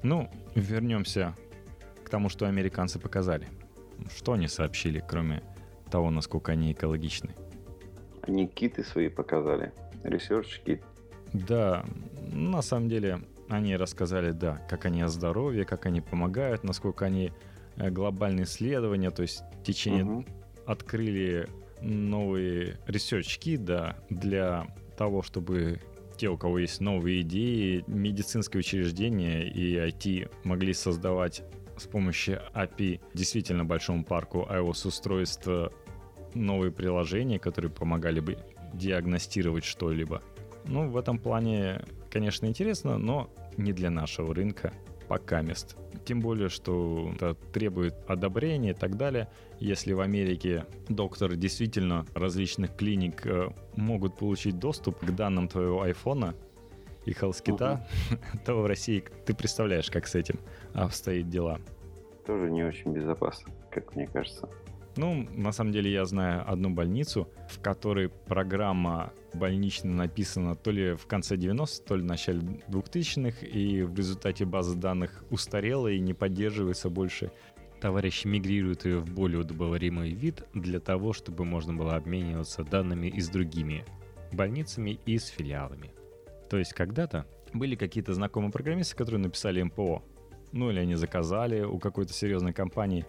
[0.03, 1.37] Ну, вернемся
[2.05, 3.49] к тому, что американцы показали.
[4.15, 5.43] Что они сообщили, кроме
[5.91, 7.35] того, насколько они экологичны?
[8.23, 9.73] Они киты свои показали.
[10.05, 10.83] Research кит.
[11.33, 11.85] Да,
[12.33, 17.33] на самом деле они рассказали, да, как они о здоровье, как они помогают, насколько они
[17.77, 20.25] э, глобальные исследования, то есть в течение угу.
[20.67, 21.49] открыли
[21.81, 25.81] новые ресерчки, да, для того, чтобы
[26.17, 31.43] те, у кого есть новые идеи, медицинские учреждения и IT могли создавать
[31.83, 35.49] с помощью API действительно большому парку iOS-устройств
[36.35, 38.39] новые приложения, которые помогали бы
[38.73, 40.23] диагностировать что-либо.
[40.65, 44.73] Ну, в этом плане, конечно, интересно, но не для нашего рынка
[45.09, 45.77] пока мест.
[46.07, 49.29] Тем более, что это требует одобрения и так далее.
[49.61, 56.35] Если в Америке докторы действительно различных клиник э, могут получить доступ к данным твоего айфона
[57.05, 58.21] и хелскита, угу.
[58.47, 60.39] то в России ты представляешь, как с этим
[60.75, 61.61] обстоит дела.
[62.27, 64.49] Тоже не очень безопасно, как мне кажется.
[64.97, 70.95] Ну, на самом деле я знаю одну больницу, в которой программа больничная написана то ли
[70.95, 75.99] в конце 90-х, то ли в начале 2000-х, и в результате база данных устарела и
[75.99, 77.33] не поддерживается больше.
[77.81, 83.21] Товарищи мигрируют ее в более удобоваримый вид для того, чтобы можно было обмениваться данными и
[83.21, 83.85] с другими
[84.33, 85.91] больницами и с филиалами.
[86.53, 90.03] То есть когда-то были какие-то знакомые программисты, которые написали МПО,
[90.53, 93.07] ну или они заказали у какой-то серьезной компании,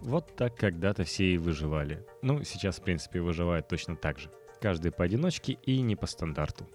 [0.00, 2.02] вот так когда-то все и выживали.
[2.22, 4.30] Ну, сейчас, в принципе, выживают точно так же.
[4.62, 6.66] Каждый поодиночке и не по стандарту.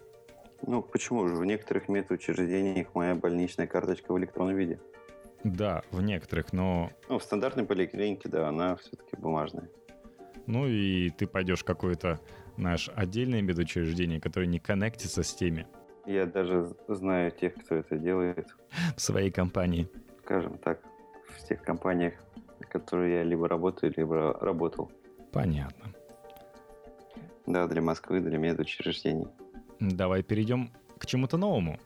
[0.64, 1.34] Ну, почему же?
[1.34, 4.78] В некоторых медучреждениях моя больничная карточка в электронном виде.
[5.42, 6.92] Да, в некоторых, но...
[7.08, 9.68] Ну, в стандартной поликлинике, да, она все-таки бумажная.
[10.46, 12.20] Ну и ты пойдешь в какое-то,
[12.56, 15.66] знаешь, отдельное медучреждение, которое не коннектится с теми.
[16.06, 18.54] Я даже знаю тех, кто это делает.
[18.96, 19.88] В своей компании.
[20.22, 20.80] Скажем так,
[21.28, 22.14] в тех компаниях,
[22.60, 24.90] в которых я либо работаю, либо работал.
[25.32, 25.92] Понятно.
[27.46, 29.28] Да, для Москвы, для медучреждений.
[29.80, 31.78] Давай перейдем к чему-то новому.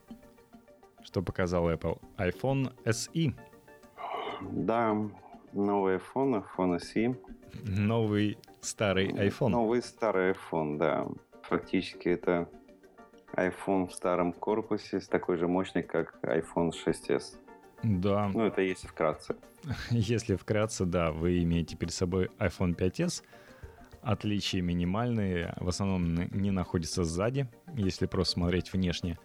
[1.03, 2.01] Что показал Apple?
[2.17, 3.35] iPhone SE.
[4.53, 4.97] Да,
[5.53, 7.17] новый iPhone, iPhone SE.
[7.65, 9.49] Новый старый iPhone.
[9.49, 11.07] Новый старый iPhone, да.
[11.43, 12.49] Фактически это
[13.35, 17.37] iPhone в старом корпусе с такой же мощный, как iPhone 6s.
[17.83, 18.31] Да.
[18.35, 19.37] Ну, это если вкратце.
[19.91, 23.23] Если вкратце, да, вы имеете перед собой iPhone 5s.
[24.03, 29.19] Отличия минимальные, в основном не находятся сзади, если просто смотреть внешне.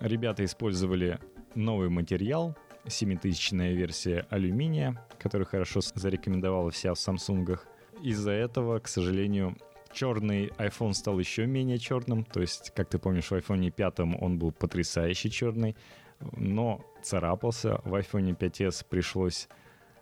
[0.00, 1.18] Ребята использовали
[1.54, 7.58] новый материал, 7000 версия алюминия, который хорошо зарекомендовала вся в Samsung.
[8.02, 9.56] Из-за этого, к сожалению,
[9.96, 12.24] черный iPhone стал еще менее черным.
[12.24, 15.74] То есть, как ты помнишь, в iPhone 5 он был потрясающе черный,
[16.20, 17.80] но царапался.
[17.84, 19.48] В iPhone 5s пришлось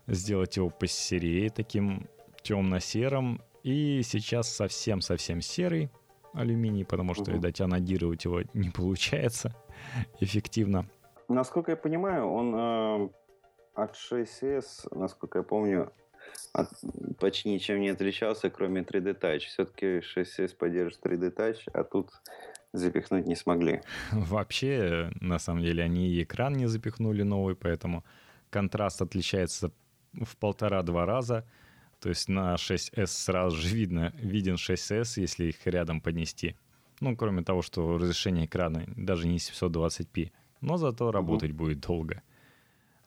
[0.08, 2.08] сделать его посерее, таким
[2.42, 3.40] темно-серым.
[3.62, 5.90] И сейчас совсем-совсем серый
[6.34, 7.34] алюминий, потому что, угу.
[7.34, 9.54] видать, анодировать его не получается
[10.20, 10.86] эффективно.
[11.28, 13.08] Насколько я понимаю, он э,
[13.74, 15.92] от 6s, насколько я помню,
[16.52, 16.68] от,
[17.18, 19.40] почти ничем не отличался, кроме 3D Touch.
[19.40, 22.10] Все-таки 6s поддерживает 3D Touch, а тут
[22.72, 23.82] запихнуть не смогли.
[24.12, 28.04] Вообще, на самом деле, они и экран не запихнули новый, поэтому
[28.50, 29.72] контраст отличается
[30.12, 31.44] в полтора-два раза.
[32.00, 36.54] То есть на 6s сразу же видно, виден 6s, если их рядом поднести.
[37.00, 40.30] Ну, кроме того, что разрешение экрана даже не 720p.
[40.60, 41.58] Но зато работать угу.
[41.58, 42.22] будет долго.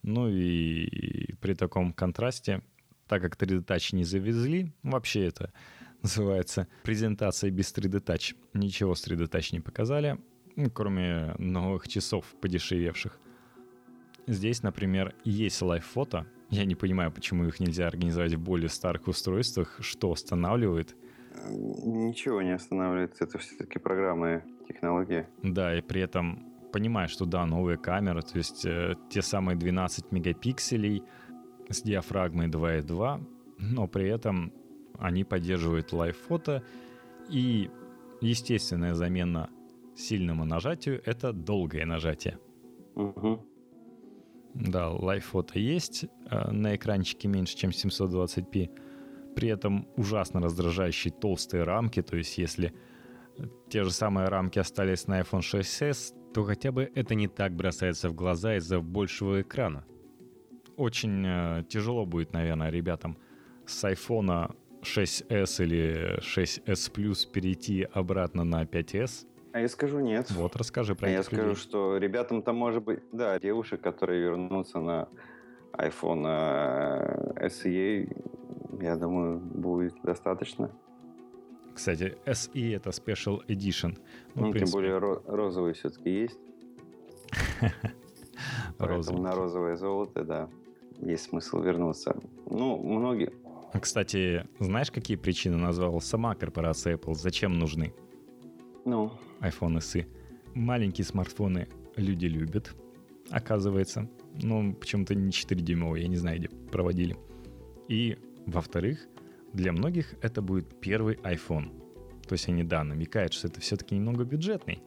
[0.04, 2.62] Ну и при таком контрасте
[3.08, 5.52] так как 3D Touch не завезли, вообще это
[6.02, 8.36] называется презентация без 3D Touch.
[8.54, 10.18] Ничего с 3D Touch не показали,
[10.74, 13.20] кроме новых часов подешевевших.
[14.28, 16.28] Здесь, например, есть лайв-фото.
[16.50, 20.96] Я не понимаю, почему их нельзя организовать в более старых устройствах, что останавливает.
[21.50, 25.28] Ничего не останавливает, это все-таки программные технологии.
[25.44, 26.44] Да, и при этом
[26.74, 31.04] понимаю, что да, новые камеры, то есть э, те самые 12 мегапикселей—
[31.70, 33.24] с диафрагмой 2.2,
[33.60, 34.54] но при этом
[34.98, 36.64] они поддерживают лайв-фото,
[37.30, 37.70] и
[38.22, 39.50] естественная замена
[39.96, 42.40] сильному нажатию— это долгое нажатие.
[42.96, 43.46] Угу.
[44.54, 48.70] Да, лайв-фото есть, э, на экранчике меньше, чем 720p,
[49.36, 52.74] при этом ужасно раздражающие толстые рамки, то есть если
[53.70, 58.10] те же самые рамки остались на iPhone 6s, то хотя бы это не так бросается
[58.10, 59.86] в глаза из-за большего экрана
[60.78, 63.18] очень э, тяжело будет, наверное, ребятам
[63.66, 69.28] с iPhone 6s или 6s Plus перейти обратно на 5s.
[69.54, 70.30] А я скажу нет.
[70.32, 71.56] Вот, расскажи про а Я скажу, людей.
[71.56, 75.10] что ребятам там может быть, да, девушек, которые вернутся на
[75.74, 80.72] iPhone э, SE, я думаю, будет достаточно.
[81.74, 83.98] Кстати, SE это Special Edition.
[84.36, 86.40] Ну, ну тем более ро- розовый все-таки есть.
[88.78, 90.50] Поэтому на розовое золото, да
[91.02, 92.16] есть смысл вернуться.
[92.50, 93.32] Ну, многие...
[93.80, 97.16] Кстати, знаешь, какие причины назвала сама корпорация Apple?
[97.16, 97.94] Зачем нужны?
[98.86, 99.12] Ну?
[99.42, 100.08] iPhone SE.
[100.56, 102.74] Маленькие смартфоны люди любят,
[103.30, 104.10] оказывается.
[104.42, 107.18] Ну, почему-то не 4-дюймовые, я не знаю, где проводили.
[107.88, 109.08] И, во-вторых,
[109.54, 111.72] для многих это будет первый iPhone.
[112.28, 114.82] То есть они, да, намекают, что это все-таки немного бюджетный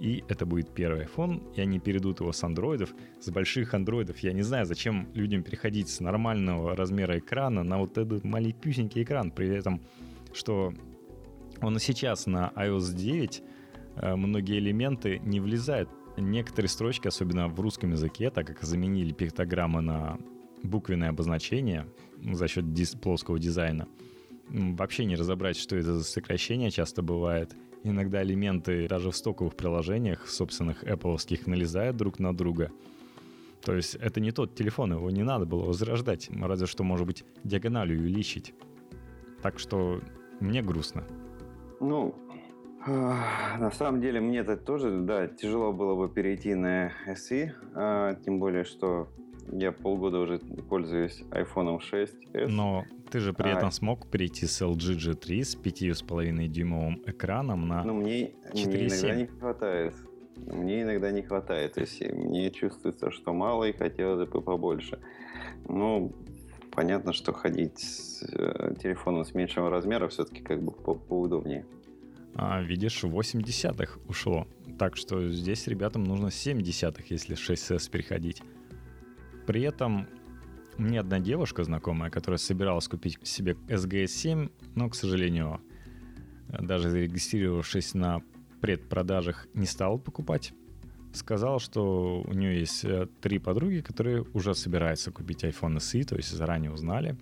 [0.00, 4.18] и это будет первый iPhone, и они перейдут его с андроидов, с больших андроидов.
[4.20, 9.32] Я не знаю, зачем людям переходить с нормального размера экрана на вот этот маленький экран,
[9.32, 9.80] при этом,
[10.32, 10.72] что
[11.60, 13.42] он и сейчас на iOS 9
[13.96, 15.90] э, многие элементы не влезают.
[16.16, 20.18] Некоторые строчки, особенно в русском языке, так как заменили пиктограммы на
[20.62, 21.86] буквенное обозначение
[22.22, 22.64] за счет
[23.00, 23.88] плоского дизайна,
[24.48, 30.28] вообще не разобрать, что это за сокращение часто бывает— Иногда элементы даже в стоковых приложениях
[30.28, 32.70] собственных Apple налезают друг на друга.
[33.62, 37.24] То есть это не тот телефон, его не надо было возрождать, разве что, может быть,
[37.44, 38.54] диагональю увеличить.
[39.42, 40.00] Так что
[40.40, 41.04] мне грустно.
[41.80, 42.14] Ну,
[42.86, 48.38] на самом деле мне это тоже, да, тяжело было бы перейти на SE, а, тем
[48.38, 49.08] более, что
[49.52, 52.46] я полгода уже пользуюсь iPhone 6s.
[52.48, 53.56] Но ты же при а...
[53.56, 58.66] этом смог перейти с LG G3 с 5,5 дюймовым экраном на ну, мне, 4,7.
[58.66, 59.94] Мне иногда не хватает.
[60.36, 61.74] Мне иногда не хватает.
[61.74, 64.98] То есть мне чувствуется, что мало и хотелось бы побольше.
[65.68, 66.12] Ну,
[66.72, 71.66] понятно, что ходить с э, телефоном с меньшего размера все-таки как бы по поудобнее.
[72.34, 74.46] А, видишь, 8 десятых ушло.
[74.78, 78.42] Так что здесь ребятам нужно 7 десятых, если 6S переходить.
[79.48, 80.06] При этом
[80.76, 85.62] мне одна девушка знакомая, которая собиралась купить себе SGS7, но, к сожалению,
[86.48, 88.20] даже зарегистрировавшись на
[88.60, 90.52] предпродажах, не стала покупать.
[91.14, 96.16] Сказала, что у нее есть э, три подруги, которые уже собираются купить iPhone SE, то
[96.16, 97.16] есть заранее узнали.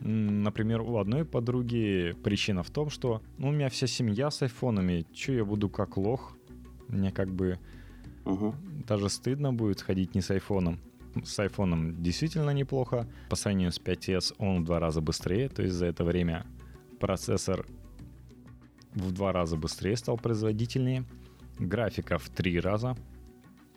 [0.00, 5.06] Например, у одной подруги причина в том, что ну, у меня вся семья с айфонами,
[5.14, 6.36] что я буду как лох?
[6.88, 7.60] Мне как бы
[8.24, 8.52] угу.
[8.88, 10.80] даже стыдно будет ходить не с айфоном.
[11.24, 13.08] С айфоном действительно неплохо.
[13.28, 16.46] По сравнению с 5s он в два раза быстрее, то есть за это время
[17.00, 17.66] процессор
[18.94, 21.04] в два раза быстрее стал производительнее.
[21.58, 22.96] Графика в три раза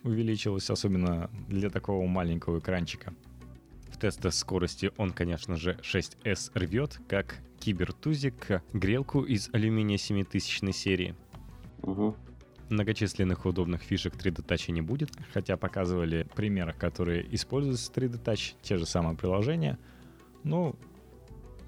[0.02, 3.14] увеличилась, особенно для такого маленького экранчика.
[3.90, 11.14] В тестах скорости он, конечно же, 6S рвет, как кибертузик грелку из алюминия 7000 серии.
[11.82, 12.16] Угу.
[12.70, 18.76] Многочисленных удобных фишек 3D Touch не будет, хотя показывали примеры, которые используются 3D Touch, те
[18.76, 19.76] же самые приложения.
[20.44, 20.76] Ну,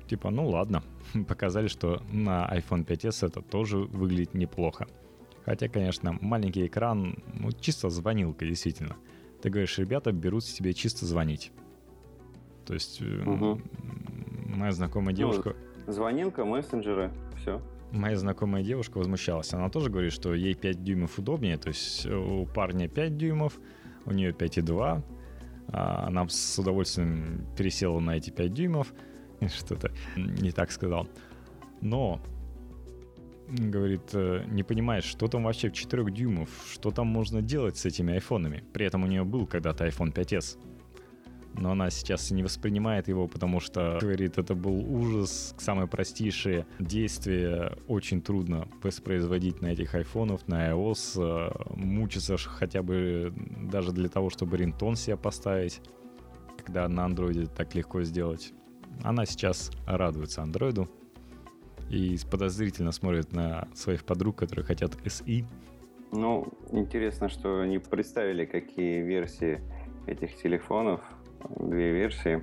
[0.09, 0.85] типа, ну ладно,
[1.29, 4.87] показали, что на iPhone 5s это тоже выглядит неплохо.
[5.45, 8.97] Хотя, конечно, маленький экран, ну, чисто звонилка, действительно.
[9.43, 11.51] Ты говоришь, ребята берут себе чисто звонить.
[12.65, 13.61] То есть угу.
[14.47, 15.57] моя знакомая ну, девушка...
[15.85, 17.61] Ну, звонилка, мессенджеры, все.
[17.93, 19.53] Моя знакомая девушка возмущалась.
[19.53, 21.59] Она тоже говорит, что ей 5 дюймов удобнее.
[21.59, 23.59] То есть у парня 5 дюймов,
[24.07, 25.03] у нее 5,2.
[25.69, 28.95] А она с удовольствием пересела на эти 5 дюймов.
[29.59, 31.07] Что-то не так сказал.
[31.83, 32.19] Но
[33.49, 37.85] говорит, э, не понимаешь, что там вообще в 4 дюймов, что там можно делать с
[37.85, 38.65] этими айфонами.
[38.73, 40.59] При этом у нее был когда-то iPhone 5s
[41.55, 47.77] но она сейчас не воспринимает его, потому что, говорит, это был ужас, самые простейшие действия
[47.89, 54.31] очень трудно воспроизводить на этих айфонах, на iOS, э, мучиться хотя бы даже для того,
[54.31, 55.81] чтобы ринтон себе поставить,
[56.57, 58.53] когда на андроиде так легко сделать.
[59.03, 60.89] Она сейчас радуется андроиду
[61.91, 65.45] и подозрительно смотрит на своих подруг, которые хотят SE.
[66.13, 69.61] Ну, интересно, что не представили, какие версии
[70.07, 71.01] этих телефонов
[71.59, 72.43] две версии.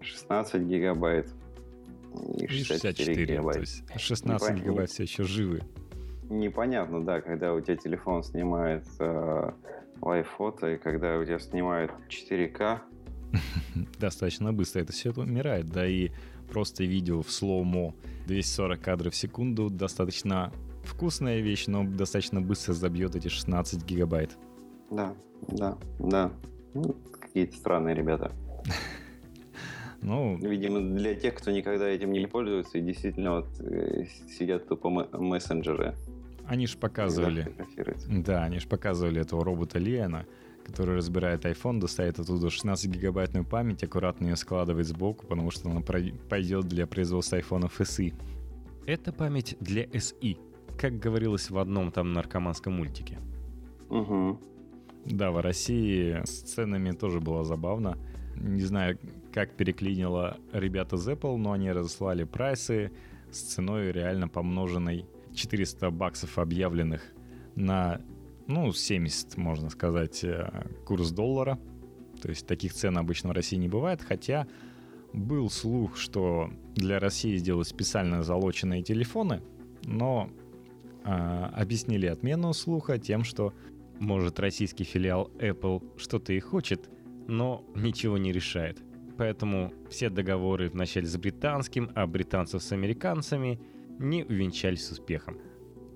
[0.00, 1.28] 16 гигабайт
[2.36, 3.54] и 64, 64 гигабайт.
[3.54, 4.62] То есть 16 Непон...
[4.62, 5.62] гигабайт все еще живы.
[6.30, 9.50] Непонятно, да, когда у тебя телефон снимает э,
[10.00, 12.78] лайф-фото и когда у тебя снимает 4К.
[13.98, 16.10] Достаточно быстро это все умирает, да и
[16.50, 17.94] просто видео в слоумо
[18.26, 20.52] 240 кадров в секунду достаточно
[20.84, 24.36] вкусная вещь, но достаточно быстро забьет эти 16 гигабайт.
[24.90, 25.14] Да,
[25.48, 26.32] да, да.
[26.74, 26.94] Ну,
[27.34, 28.30] какие-то странные ребята.
[30.02, 34.90] Ну, видимо, для тех, кто никогда этим не пользуется и действительно вот э, сидят тупо
[34.90, 35.94] мессенджеры.
[36.46, 37.52] Они же показывали.
[38.08, 40.26] Да, они же показывали этого робота Лиана,
[40.64, 45.80] который разбирает iPhone, достает оттуда 16 гигабайтную память, аккуратно ее складывает сбоку, потому что она
[45.80, 48.14] пойдет для производства айфонов SE.
[48.86, 50.36] Это память для SE,
[50.78, 53.18] как говорилось в одном там наркоманском мультике.
[53.88, 54.38] Угу.
[55.06, 57.98] Да, в России с ценами тоже было забавно.
[58.36, 58.98] Не знаю,
[59.32, 62.90] как переклинило ребята из Apple, но они разослали прайсы
[63.30, 67.02] с ценой реально помноженной 400 баксов объявленных
[67.54, 68.00] на,
[68.46, 71.58] ну, 70, можно сказать, э, курс доллара.
[72.22, 74.46] То есть таких цен обычно в России не бывает, хотя
[75.12, 79.42] был слух, что для России сделают специально залоченные телефоны,
[79.84, 80.30] но
[81.04, 83.52] э, объяснили отмену слуха тем, что
[84.00, 86.90] может, российский филиал Apple что-то и хочет,
[87.26, 88.82] но ничего не решает.
[89.16, 93.60] Поэтому все договоры вначале с британским, а британцев с американцами
[93.98, 95.38] не увенчались успехом.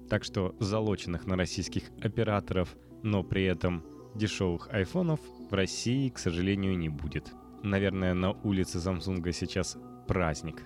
[0.08, 3.84] Так что залоченных на российских операторов, но при этом
[4.14, 7.32] дешевых айфонов в России, к сожалению, не будет.
[7.62, 10.62] Наверное, на улице Samsung сейчас праздник.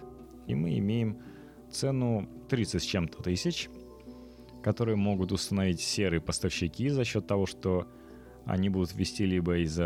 [0.46, 1.18] И мы имеем
[1.70, 3.68] цену 30 с чем-то тысяч–
[4.62, 7.86] которые могут установить серые поставщики за счет того, что
[8.44, 9.78] они будут вести либо из,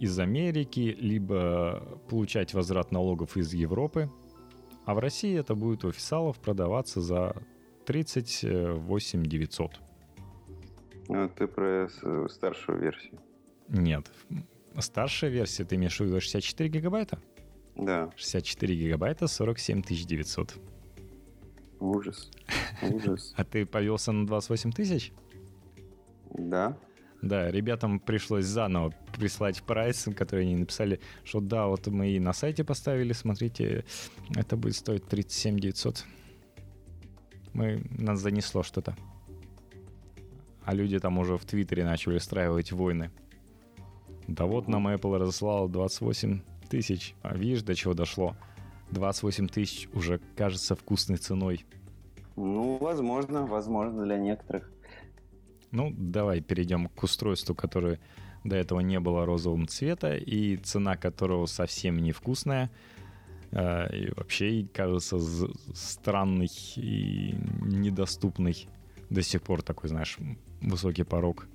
[0.00, 4.10] из Америки, либо получать возврат налогов из Европы.
[4.84, 7.36] А в России это будет у официалов продаваться за
[7.86, 9.80] 38 900.
[11.08, 11.88] А ты про
[12.28, 13.20] старшую версию?
[13.68, 14.10] Нет.
[14.78, 17.18] Старшая версия, ты имеешь в виду 64 гигабайта?
[17.76, 18.10] Да.
[18.16, 20.54] 64 гигабайта 47 900.
[21.82, 22.30] Ужас.
[22.80, 23.34] Ужас.
[23.36, 25.12] А ты повелся на 28 тысяч?
[26.30, 26.78] Да.
[27.20, 32.32] Да, ребятам пришлось заново прислать прайс, который они написали, что да, вот мы и на
[32.32, 33.84] сайте поставили, смотрите,
[34.34, 36.04] это будет стоить 37 900.
[37.52, 38.96] Мы, нас занесло что-то.
[40.64, 43.10] А люди там уже в Твиттере начали устраивать войны.
[44.28, 47.14] Да вот нам Apple разослал 28 тысяч.
[47.22, 48.36] А видишь, до чего дошло?
[48.92, 51.64] 28 тысяч уже кажется вкусной ценой.
[52.36, 54.70] Ну, возможно, возможно для некоторых.
[55.70, 57.98] Ну, давай перейдем к устройству, которое
[58.44, 62.70] до этого не было розовым цвета, и цена которого совсем невкусная.
[63.52, 65.18] Э, и вообще кажется
[65.74, 68.68] странный и недоступный
[69.08, 70.18] до сих пор такой, знаешь,
[70.60, 71.46] высокий порог.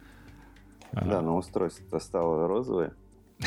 [0.91, 2.93] Да, но устройство стало розовое.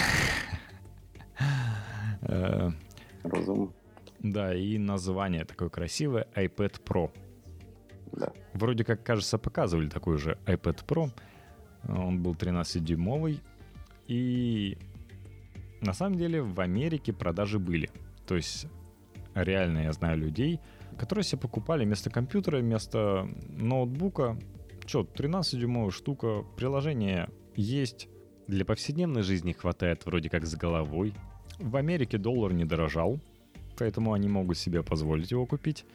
[2.22, 2.70] Э,
[3.22, 3.72] Розум.
[4.20, 7.10] Да, и название такое красивое iPad Pro.
[8.12, 8.32] Да.
[8.52, 11.10] Вроде как, кажется, показывали такой же iPad Pro.
[11.88, 13.40] Он был 13-дюймовый.
[14.06, 14.76] И
[15.80, 17.90] на самом деле в Америке продажи были.
[18.26, 18.66] То есть
[19.34, 20.60] реально я знаю людей,
[20.98, 24.38] которые себе покупали вместо компьютера, вместо ноутбука.
[24.84, 28.08] Что, 13-дюймовая штука, приложение есть.
[28.48, 31.14] Для повседневной жизни хватает вроде как с головой.
[31.58, 33.20] В Америке доллар не дорожал,
[33.80, 35.86] поэтому они могут себе позволить его купить.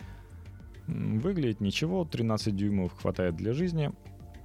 [0.88, 3.92] Выглядит ничего, 13 дюймов хватает для жизни,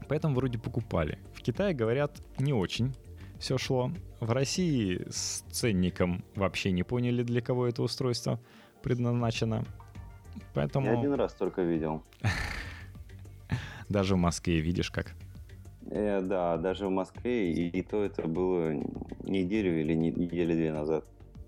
[0.09, 1.19] поэтому вроде покупали.
[1.35, 2.95] В Китае, говорят, не очень
[3.39, 3.91] все шло.
[4.21, 8.39] В России с ценником вообще не поняли, для кого это устройство
[8.83, 9.65] предназначено.
[10.53, 10.87] Поэтому...
[10.87, 12.03] Я один раз только видел.
[13.89, 15.15] Даже в Москве видишь как.
[15.91, 18.73] Э, да, даже в Москве, и, и то это было
[19.25, 21.05] неделю или недели две назад.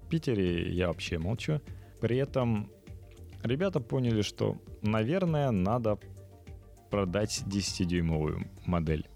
[0.06, 1.60] В Питере я вообще молчу.
[2.02, 2.68] При этом
[3.44, 6.00] ребята поняли, что, наверное, надо
[6.90, 9.06] продать 10-дюймовую модель.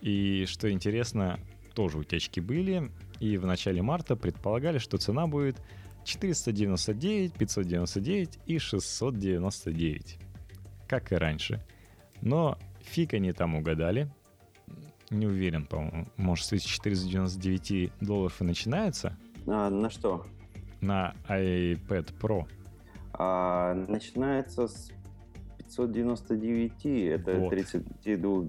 [0.00, 1.38] И что интересно,
[1.72, 2.90] тоже утечки были,
[3.20, 5.62] и в начале марта предполагали, что цена будет
[6.04, 10.18] 499, 599 и 699.
[10.88, 11.64] Как и раньше.
[12.22, 14.12] Но фиг они там угадали.
[15.10, 16.08] Не уверен, по-моему.
[16.16, 19.16] Может, с 499 долларов и начинается?
[19.46, 20.26] А, на что?
[20.80, 22.46] На iPad Pro.
[23.12, 24.90] А, начинается с
[25.58, 27.50] 599, это вот.
[27.50, 28.42] 32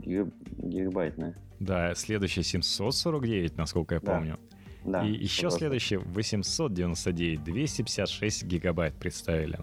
[0.58, 1.36] гигабайтная.
[1.60, 4.14] Да, следующая 749, насколько я да.
[4.14, 4.40] помню.
[4.84, 5.60] Да, и еще просто.
[5.60, 9.60] следующее 899, 256 гигабайт представили.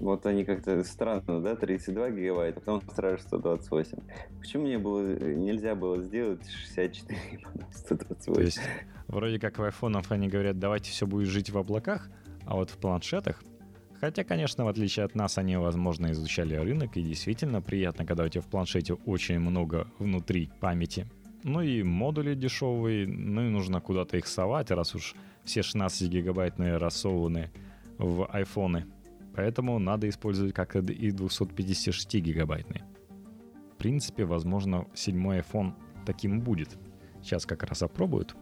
[0.00, 3.98] Вот они как-то странно, да, 32 гигабайта, а потом сразу 128.
[4.40, 8.34] Почему мне было, нельзя было сделать 64, потом 128?
[8.34, 8.60] То есть
[9.08, 12.08] вроде как в айфонах они говорят, давайте все будет жить в облаках,
[12.46, 13.42] а вот в планшетах
[14.00, 18.28] Хотя, конечно, в отличие от нас, они, возможно, изучали рынок, и действительно приятно, когда у
[18.28, 21.06] тебя в планшете очень много внутри памяти.
[21.42, 26.78] Ну и модули дешевые, ну и нужно куда-то их совать, раз уж все 16 гигабайтные
[26.78, 27.50] рассованы
[27.98, 28.86] в айфоны.
[29.34, 32.84] Поэтому надо использовать как и 256 гигабайтные.
[33.72, 35.74] В принципе, возможно, седьмой iPhone
[36.04, 36.78] таким будет.
[37.22, 38.36] Сейчас как раз опробуют.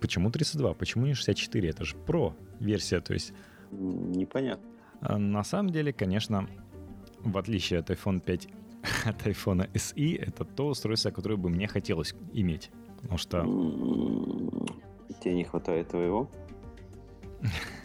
[0.00, 0.74] Почему 32?
[0.74, 1.68] Почему не 64?
[1.68, 3.32] Это же Pro версия, то есть...
[3.70, 4.68] Непонятно.
[5.00, 6.48] А на самом деле, конечно,
[7.20, 8.48] в отличие от iPhone 5
[9.04, 12.70] от iPhone SE, это то устройство, которое бы мне хотелось иметь.
[13.00, 13.42] Потому что...
[15.20, 16.30] Тебе не хватает твоего?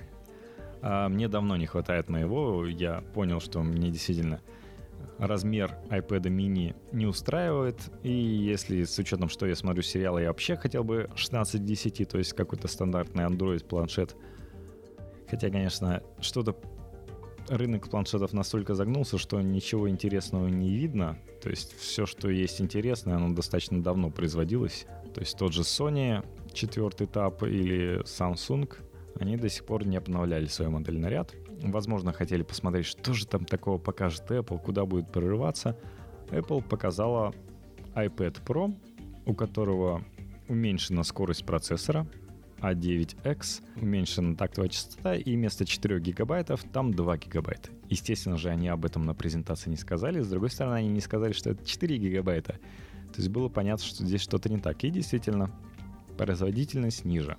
[0.84, 2.66] А, мне давно не хватает моего.
[2.66, 4.42] Я понял, что мне действительно
[5.18, 7.78] размер iPad mini не устраивает.
[8.04, 12.18] И если с учетом, что я смотрю сериалы, я вообще хотел бы 16 10, то
[12.18, 14.16] есть какой-то стандартный Android планшет.
[15.30, 16.56] Хотя, конечно, что-то
[17.48, 21.18] рынок планшетов настолько загнулся, что ничего интересного не видно.
[21.42, 24.86] То есть все, что есть интересное, оно достаточно давно производилось.
[25.14, 28.70] То есть тот же Sony, четвертый этап, или Samsung,
[29.20, 31.34] они до сих пор не обновляли свой модельный ряд.
[31.62, 35.78] Возможно, хотели посмотреть, что же там такого покажет Apple, куда будет прорываться.
[36.30, 37.34] Apple показала
[37.96, 38.76] iPad Pro,
[39.26, 40.04] у которого
[40.48, 42.08] уменьшена скорость процессора,
[42.60, 47.70] a9X, уменьшена тактовая частота, и вместо 4 гигабайтов там 2 гигабайта.
[47.90, 50.22] Естественно же, они об этом на презентации не сказали.
[50.22, 52.54] С другой стороны, они не сказали, что это 4 гигабайта.
[53.14, 54.84] То есть было понятно, что здесь что-то не так.
[54.84, 55.52] И действительно,
[56.18, 57.38] производительность ниже.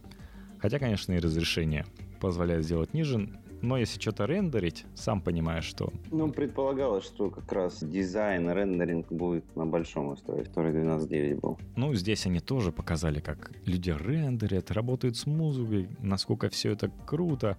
[0.64, 1.84] Хотя, конечно, и разрешение
[2.20, 3.28] позволяет сделать ниже,
[3.60, 5.92] но если что-то рендерить, сам понимаешь, что...
[6.10, 11.58] Ну, предполагалось, что как раз дизайн, рендеринг будет на большом устройстве, который 12.9 был.
[11.76, 17.58] Ну, здесь они тоже показали, как люди рендерят, работают с музыкой, насколько все это круто.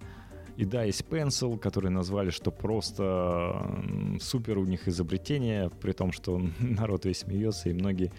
[0.56, 3.72] И да, есть Pencil, который назвали, что просто
[4.20, 8.10] супер у них изобретение, при том, что народ весь смеется, и многие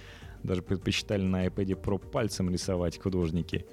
[0.44, 3.66] даже предпочитали на iPad Pro пальцем рисовать художники,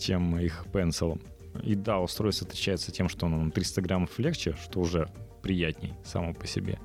[0.00, 1.20] чем их пенсилом.
[1.62, 5.08] И да, устройство отличается тем, что оно на 300 граммов легче, что уже
[5.42, 6.78] приятней само по себе.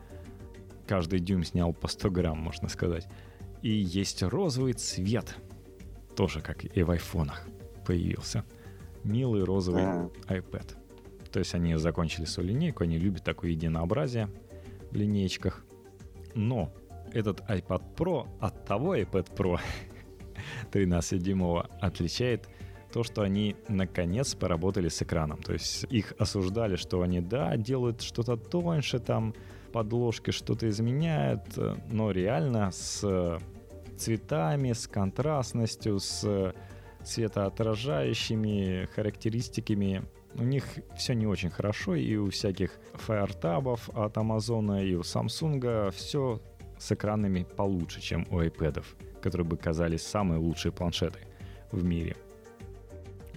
[0.87, 3.07] Каждый дюйм снял по 100 грамм, можно сказать.
[3.61, 5.35] И есть розовый цвет,
[6.15, 7.47] тоже как и в айфонах
[7.85, 8.43] появился.
[9.03, 10.09] Милый розовый а.
[10.27, 10.75] iPad.
[11.31, 14.29] То есть они закончили свою линейку, они любят такое единообразие
[14.91, 15.65] в линейках.
[16.33, 16.73] Но
[17.13, 19.59] этот iPad Pro от того iPad Pro
[20.71, 22.47] 13-дюймового отличает
[22.95, 25.41] то, что они наконец поработали с экраном.
[25.41, 29.33] То есть их осуждали, что они, да, делают что-то тоньше, там
[29.73, 31.41] подложки что-то изменяют,
[31.91, 33.37] но реально с
[33.97, 36.53] цветами, с контрастностью, с
[37.03, 40.03] цветоотражающими характеристиками
[40.35, 40.63] у них
[40.95, 46.39] все не очень хорошо, и у всяких фаертабов от Амазона, и у Samsung все
[46.79, 48.85] с экранами получше, чем у iPad,
[49.21, 51.19] которые бы казались самые лучшие планшеты
[51.73, 52.15] в мире.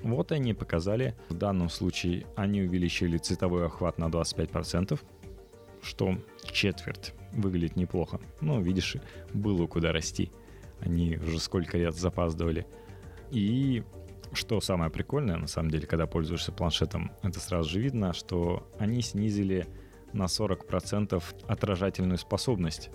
[0.02, 1.14] Вот они показали.
[1.28, 4.98] В данном случае они увеличили цветовой охват на 25%,
[5.82, 6.18] что
[6.50, 8.20] четверть выглядит неплохо.
[8.40, 8.96] Но, видишь,
[9.32, 10.30] было куда расти.
[10.80, 12.66] Они уже сколько лет запаздывали.
[13.30, 13.82] И
[14.32, 19.02] что самое прикольное, на самом деле, когда пользуешься планшетом, это сразу же видно, что они
[19.02, 19.66] снизили
[20.12, 22.90] на 40% отражательную способность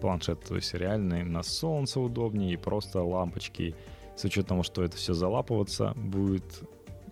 [0.00, 0.48] планшета.
[0.48, 3.74] То есть реально на солнце удобнее и просто лампочки
[4.16, 6.62] с учетом того, что это все залапываться, будет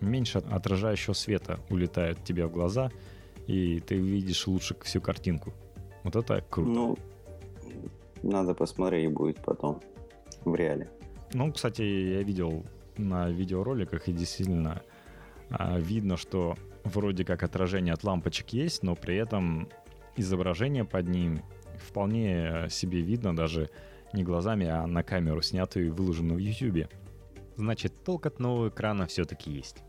[0.01, 2.91] меньше отражающего света улетает тебе в глаза,
[3.47, 5.53] и ты видишь лучше всю картинку.
[6.03, 6.69] Вот это круто.
[6.69, 6.97] Ну,
[8.23, 9.81] надо посмотреть будет потом
[10.45, 10.89] в реале.
[11.33, 12.65] Ну, кстати, я видел
[12.97, 14.81] на видеороликах, и действительно
[15.49, 19.69] а, видно, что вроде как отражение от лампочек есть, но при этом
[20.17, 21.41] изображение под ним
[21.77, 23.69] вполне себе видно даже
[24.13, 26.91] не глазами, а на камеру снятую и выложенную в YouTube.
[27.55, 29.83] Значит, толк от нового экрана все-таки есть.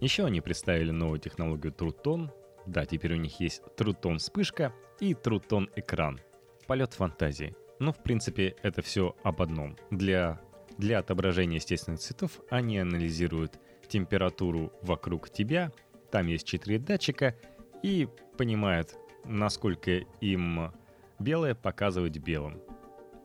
[0.00, 2.30] Еще они представили новую технологию True
[2.66, 6.20] Да, теперь у них есть True вспышка и True экран.
[6.66, 7.56] Полет фантазии.
[7.78, 9.76] Но в принципе это все об одном.
[9.90, 10.40] Для,
[10.76, 13.58] для отображения естественных цветов они анализируют
[13.88, 15.72] температуру вокруг тебя,
[16.10, 17.34] там есть четыре датчика
[17.82, 20.72] и понимают, насколько им
[21.18, 22.60] белое показывать белым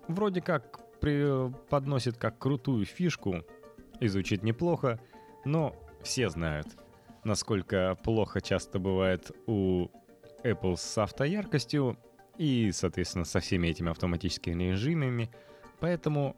[0.07, 0.79] вроде как
[1.69, 3.43] подносит как крутую фишку
[3.99, 4.99] и звучит неплохо,
[5.43, 6.67] но все знают,
[7.25, 9.89] насколько плохо часто бывает у
[10.43, 11.97] Apple с автояркостью
[12.37, 15.29] и, соответственно, со всеми этими автоматическими режимами.
[15.79, 16.37] Поэтому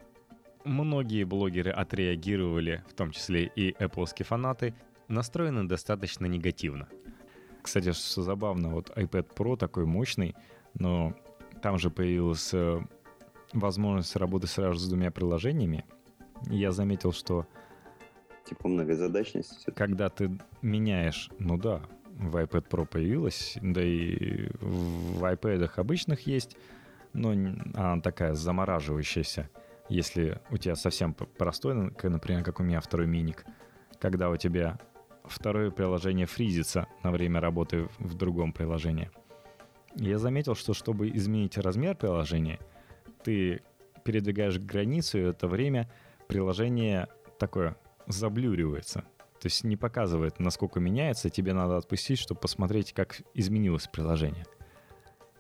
[0.64, 4.74] многие блогеры отреагировали, в том числе и Apple фанаты,
[5.08, 6.88] настроены достаточно негативно.
[7.62, 10.36] Кстати, что забавно, вот iPad Pro такой мощный,
[10.74, 11.16] но
[11.62, 12.88] там же появился
[13.54, 15.86] возможность работы сразу с двумя приложениями,
[16.48, 17.48] я заметил, что...
[18.46, 19.66] Типа многозадачность?
[19.76, 26.56] Когда ты меняешь, ну да, в iPad Pro появилась, да и в iPad обычных есть,
[27.14, 29.50] но она такая замораживающаяся.
[29.90, 33.46] Если у тебя совсем простой, например, как у меня второй миник,
[34.00, 34.80] когда у тебя
[35.24, 39.10] второе приложение фризится на время работы в другом приложении.
[39.96, 42.60] Я заметил, что чтобы изменить размер приложения—
[43.26, 43.64] ты
[44.04, 45.90] передвигаешь границу, и это время
[46.28, 47.08] приложение
[47.40, 47.76] такое
[48.08, 49.02] заблюривается.
[49.42, 54.46] То есть не показывает, насколько меняется, тебе надо отпустить, чтобы посмотреть, как изменилось приложение.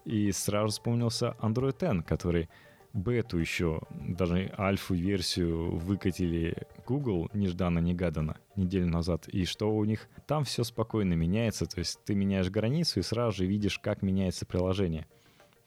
[0.04, 2.50] И сразу вспомнился Android N, который
[2.94, 10.08] бету еще, даже альфу-версию выкатили Google нежданно-негаданно неделю назад, и что у них?
[10.28, 14.48] Там все спокойно меняется, то есть ты меняешь границу и сразу же видишь, как меняется
[14.48, 15.06] приложение–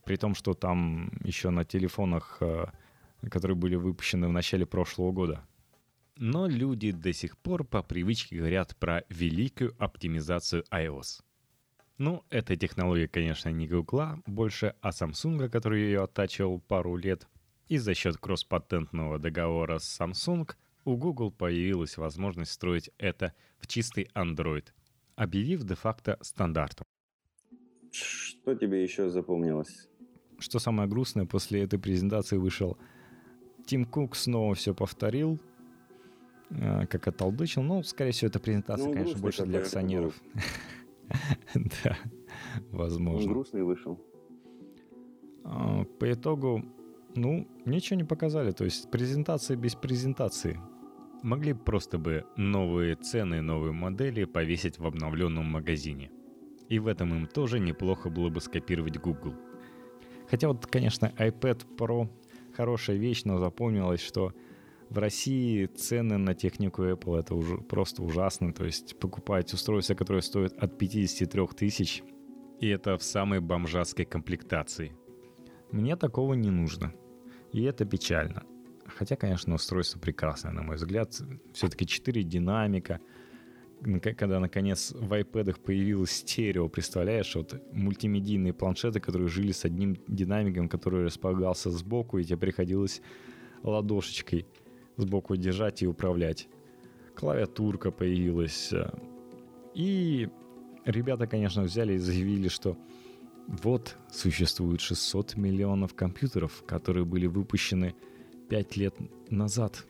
[0.09, 2.65] при том, что там еще на телефонах, э,
[3.31, 5.43] которые были выпущены в начале прошлого года.
[6.17, 11.21] Но люди до сих пор по привычке говорят про великую оптимизацию iOS.
[11.99, 17.29] Ну, эта технология, конечно, не Google, больше, а Samsung, который ее оттачивал пару лет.
[17.69, 20.51] И за счет кросс-патентного договора с Samsung
[20.87, 24.65] у Google появилась возможность строить это в чистый Android,
[25.17, 26.87] объявив де-факто стандартом.
[27.91, 29.89] Что тебе еще запомнилось?
[30.39, 32.79] Что самое грустное, после этой презентации вышел
[33.67, 35.39] Тим Кук снова все повторил,
[36.51, 37.63] э, как отолдычил.
[37.63, 40.15] Ну, скорее всего, эта презентация, ну, конечно, больше для акционеров.
[41.55, 41.97] Да,
[42.71, 43.29] возможно.
[43.29, 43.99] Он грустный вышел.
[45.43, 46.63] А, по итогу,
[47.15, 48.51] ну, ничего не показали.
[48.51, 50.61] То есть презентация без презентации.
[51.23, 56.11] Могли просто бы новые цены, новые модели повесить в обновленном магазине.
[56.69, 59.35] И в этом им тоже неплохо было бы скопировать Google–
[60.31, 62.09] Хотя вот, конечно, iPad Pro
[62.55, 64.33] хорошая вещь, но запомнилось, что
[64.91, 68.53] в России цены на технику Apple это уже просто ужасно.
[68.53, 72.03] То есть покупать устройство, которое стоит от 53 тысяч,
[72.61, 74.93] и это в самой бомжатской комплектации.
[75.71, 76.93] Мне такого не нужно.
[77.53, 78.45] И это печально.
[78.87, 81.15] Хотя, конечно, устройство прекрасное, на мой взгляд.
[81.53, 83.01] Все-таки 4 динамика.
[83.81, 90.69] Когда, наконец, в iPad появилось стерео, представляешь, вот мультимедийные планшеты, которые жили с одним динамиком,
[90.69, 93.01] который располагался сбоку, и тебе приходилось
[93.63, 94.47] ладошечкой
[94.97, 96.49] сбоку держать и управлять.
[97.15, 98.73] Клавиатурка появилась.
[99.75, 100.29] И
[100.85, 102.77] ребята, конечно, взяли и заявили, что
[103.47, 107.95] вот существует 600 миллионов компьютеров, которые были выпущены
[108.49, 108.95] 5 лет
[109.31, 109.87] назад,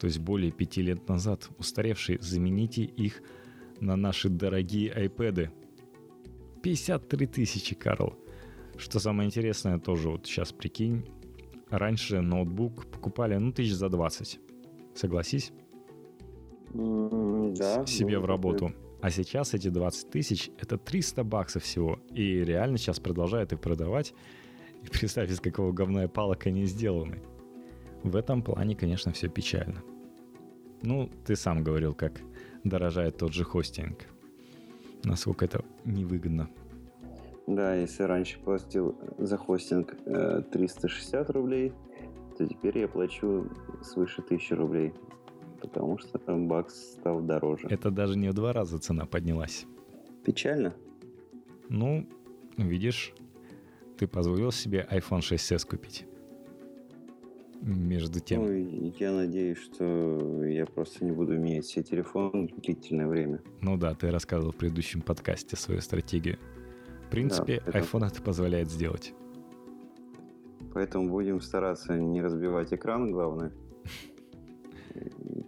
[0.00, 2.18] то есть более 5 лет назад, устаревшие.
[2.22, 3.22] Замените их
[3.80, 5.50] на наши дорогие iPad.
[6.62, 8.14] 53 тысячи, Карл.
[8.78, 11.04] Что самое интересное, тоже вот сейчас прикинь,
[11.68, 14.40] раньше ноутбук покупали, ну, тысяч за 20.
[14.94, 15.52] Согласись?
[16.72, 17.84] Mm, да.
[17.84, 18.72] Себе ну, в работу.
[19.02, 22.00] А сейчас эти 20 тысяч— это 300 баксов всего.
[22.14, 24.14] И реально сейчас продолжают их продавать.
[24.82, 27.20] И представь, из какого говна и палок они сделаны.
[28.02, 29.82] В этом плане, конечно, все печально.
[30.82, 32.20] Ну, ты сам говорил, как
[32.64, 34.06] дорожает тот же хостинг.
[35.04, 36.48] Насколько это невыгодно.
[37.46, 39.96] Да, если раньше платил за хостинг
[40.52, 41.72] 360 э, рублей,
[42.38, 43.50] то теперь я плачу
[43.82, 44.94] свыше 1000 рублей,
[45.60, 47.66] потому что там бакс стал дороже.
[47.68, 49.66] Это даже не в два раза цена поднялась.
[50.24, 50.74] Печально.
[51.68, 52.06] Ну,
[52.56, 53.14] видишь,
[53.98, 56.06] ты позволил себе iPhone 6s купить.
[57.62, 58.44] Между тем.
[58.44, 63.42] Ну, я надеюсь, что я просто не буду менять все телефоны длительное время.
[63.60, 66.38] Ну да, ты рассказывал в предыдущем подкасте свою стратегию.
[67.06, 69.12] В принципе, да, iPhone это позволяет сделать.
[70.72, 73.52] Поэтому будем стараться не разбивать экран, главное.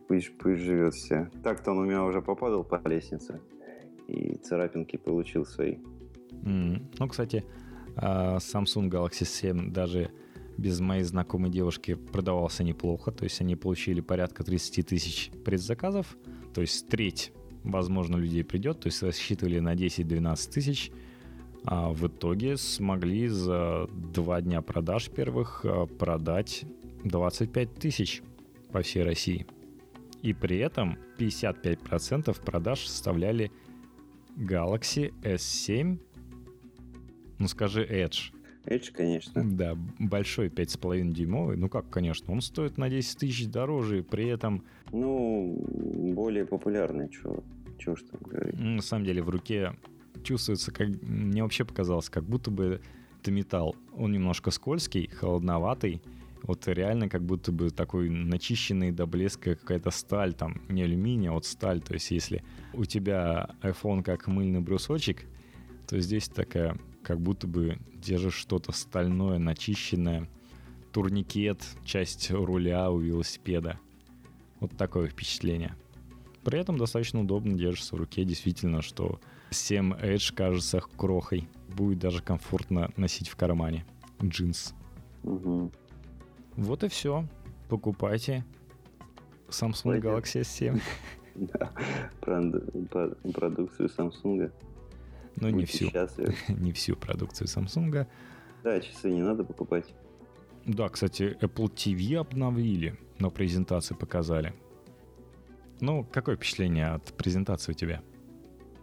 [0.08, 1.30] Пусть, пусть живет все.
[1.42, 3.40] Так-то он у меня уже попадал по лестнице.
[4.08, 5.78] И царапинки получил свои.
[6.42, 6.82] Mm.
[6.98, 7.44] Ну, кстати,
[7.96, 10.10] а, Samsung Galaxy 7 даже
[10.56, 13.10] без моей знакомой девушки продавался неплохо.
[13.10, 16.16] То есть они получили порядка 30 тысяч предзаказов.
[16.54, 17.32] То есть треть,
[17.64, 18.80] возможно, людей придет.
[18.80, 20.92] То есть рассчитывали на 10-12 тысяч
[21.64, 26.64] а в итоге смогли за два дня продаж первых а, продать
[27.04, 28.22] 25 тысяч
[28.72, 29.46] по всей России.
[30.22, 33.50] И при этом 55% продаж составляли
[34.36, 35.98] Galaxy S7,
[37.38, 38.32] ну скажи Edge.
[38.64, 39.42] Edge, конечно.
[39.44, 41.56] Да, большой 5,5 дюймовый.
[41.56, 44.64] Ну как, конечно, он стоит на 10 тысяч дороже, при этом...
[44.92, 45.56] Ну,
[46.14, 47.42] более популярный, чего,
[47.78, 48.58] чего ж там говорить.
[48.58, 49.74] На самом деле в руке
[50.22, 52.80] чувствуется, как мне вообще показалось, как будто бы
[53.20, 53.76] это металл.
[53.96, 56.02] Он немножко скользкий, холодноватый.
[56.42, 61.32] Вот реально как будто бы такой начищенный до блеска какая-то сталь, там не алюминий, а
[61.32, 61.80] вот сталь.
[61.80, 62.42] То есть если
[62.74, 65.24] у тебя iPhone как мыльный брусочек,
[65.88, 70.28] то здесь такая, как будто бы держишь что-то стальное, начищенное.
[70.92, 73.78] Турникет, часть руля у велосипеда.
[74.60, 75.74] Вот такое впечатление.
[76.44, 81.48] При этом достаточно удобно держится в руке, действительно, что 7 Edge кажется крохой.
[81.68, 83.86] Будет даже комфортно носить в кармане.
[84.22, 84.74] Джинс.
[85.22, 85.72] Угу.
[86.56, 87.26] Вот и все.
[87.68, 88.44] Покупайте
[89.48, 90.10] Samsung Пойдем.
[90.10, 90.80] Galaxy S7.
[91.34, 91.72] Да,
[93.32, 94.52] продукцию Samsung.
[95.36, 95.90] Ну, не всю.
[96.48, 98.06] не всю продукцию Samsung.
[98.62, 99.94] Да, часы не надо покупать.
[100.66, 104.52] Да, кстати, Apple TV обновили, на презентации показали.
[105.80, 108.02] Ну, какое впечатление от презентации у тебя?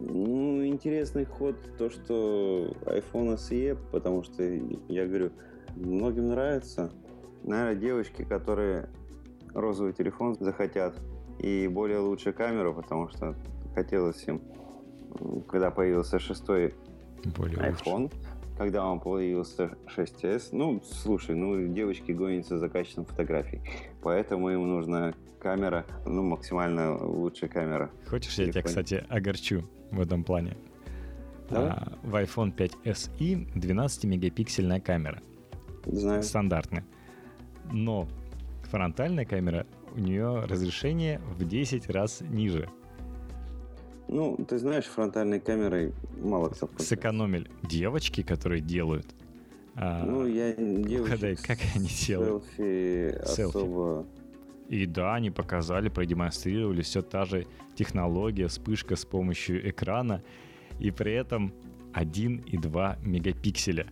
[0.00, 4.42] Ну, интересный ход то, что iPhone SE, потому что,
[4.88, 5.30] я говорю,
[5.76, 6.92] многим нравится.
[7.42, 8.90] Наверное, девочки, которые
[9.54, 10.94] розовый телефон захотят
[11.38, 13.34] и более лучшую камеру, потому что
[13.74, 14.42] хотелось им,
[15.48, 16.74] когда появился шестой
[17.36, 18.16] более iPhone, лучше.
[18.56, 20.48] когда он появился 6s.
[20.52, 23.60] Ну, слушай, ну, девочки гонятся за качеством фотографий,
[24.02, 27.90] поэтому им нужна камера, ну, максимально лучшая камера.
[28.08, 29.64] Хочешь, я тебя, кстати, огорчу?
[29.90, 30.56] в этом плане.
[31.50, 35.20] А, в iPhone 5 SE 12-мегапиксельная камера.
[35.84, 36.22] Знаю.
[36.22, 36.84] Стандартная.
[37.72, 38.08] Но
[38.70, 42.68] фронтальная камера, у нее разрешение в 10 раз ниже.
[44.12, 46.96] Ну, ты знаешь, фронтальной камерой мало кто пользуется.
[46.96, 47.50] Сэкономили.
[47.62, 49.06] Девочки, которые делают.
[49.76, 52.44] А, ну, я девочек угадай, как они делают.
[52.56, 54.06] Селфи, селфи особо
[54.70, 60.22] и да, они показали, продемонстрировали все та же технология, вспышка с помощью экрана,
[60.78, 61.52] и при этом
[61.92, 63.86] 1 и 2 мегапикселя.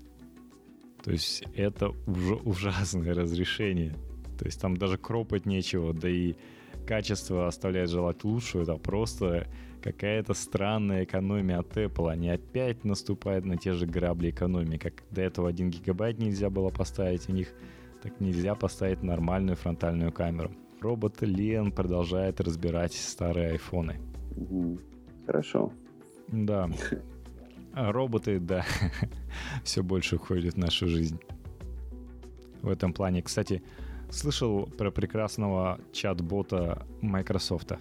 [0.99, 3.97] То То есть это уже ужасное разрешение.
[4.39, 6.37] То есть там даже кропать нечего, да и
[6.89, 8.63] качество оставляет желать лучшего.
[8.63, 9.47] Это просто
[9.83, 12.11] какая-то странная экономия от Apple.
[12.11, 14.79] Они опять наступают на те же грабли экономии.
[14.79, 17.53] Как до этого 1 гигабайт нельзя было поставить у них,
[18.03, 20.51] так нельзя поставить нормальную фронтальную камеру.
[20.81, 24.01] Робот Лен продолжает разбирать старые айфоны.
[25.27, 25.71] Хорошо.
[26.29, 26.71] Да.
[27.75, 28.65] А роботы, да,
[29.63, 31.21] все больше уходят в нашу жизнь.
[32.63, 33.63] В этом плане, кстати,
[34.11, 37.73] слышал про прекрасного чат-бота Microsoft.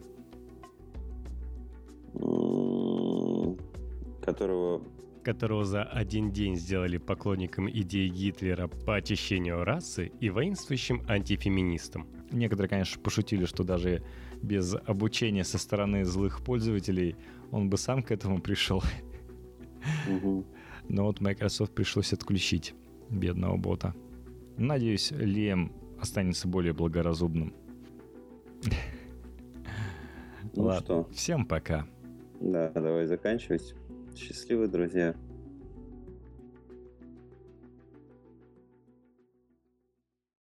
[4.21, 4.81] Которого
[5.27, 12.07] которого за один день сделали поклонником идеи Гитлера по очищению расы и воинствующим антифеминистам.
[12.31, 14.03] Некоторые, конечно, пошутили, что даже
[14.41, 17.17] без обучения со стороны злых пользователей
[17.51, 18.81] он бы сам к этому пришел.
[20.87, 22.73] Но вот Microsoft пришлось отключить
[23.09, 23.93] бедного бота.
[24.55, 27.53] Надеюсь, Лем останется более благоразумным.
[30.55, 31.09] Ну Ладно, что?
[31.13, 31.85] всем пока.
[32.39, 33.75] Да, давай заканчивать.
[34.15, 35.15] Счастливы, друзья.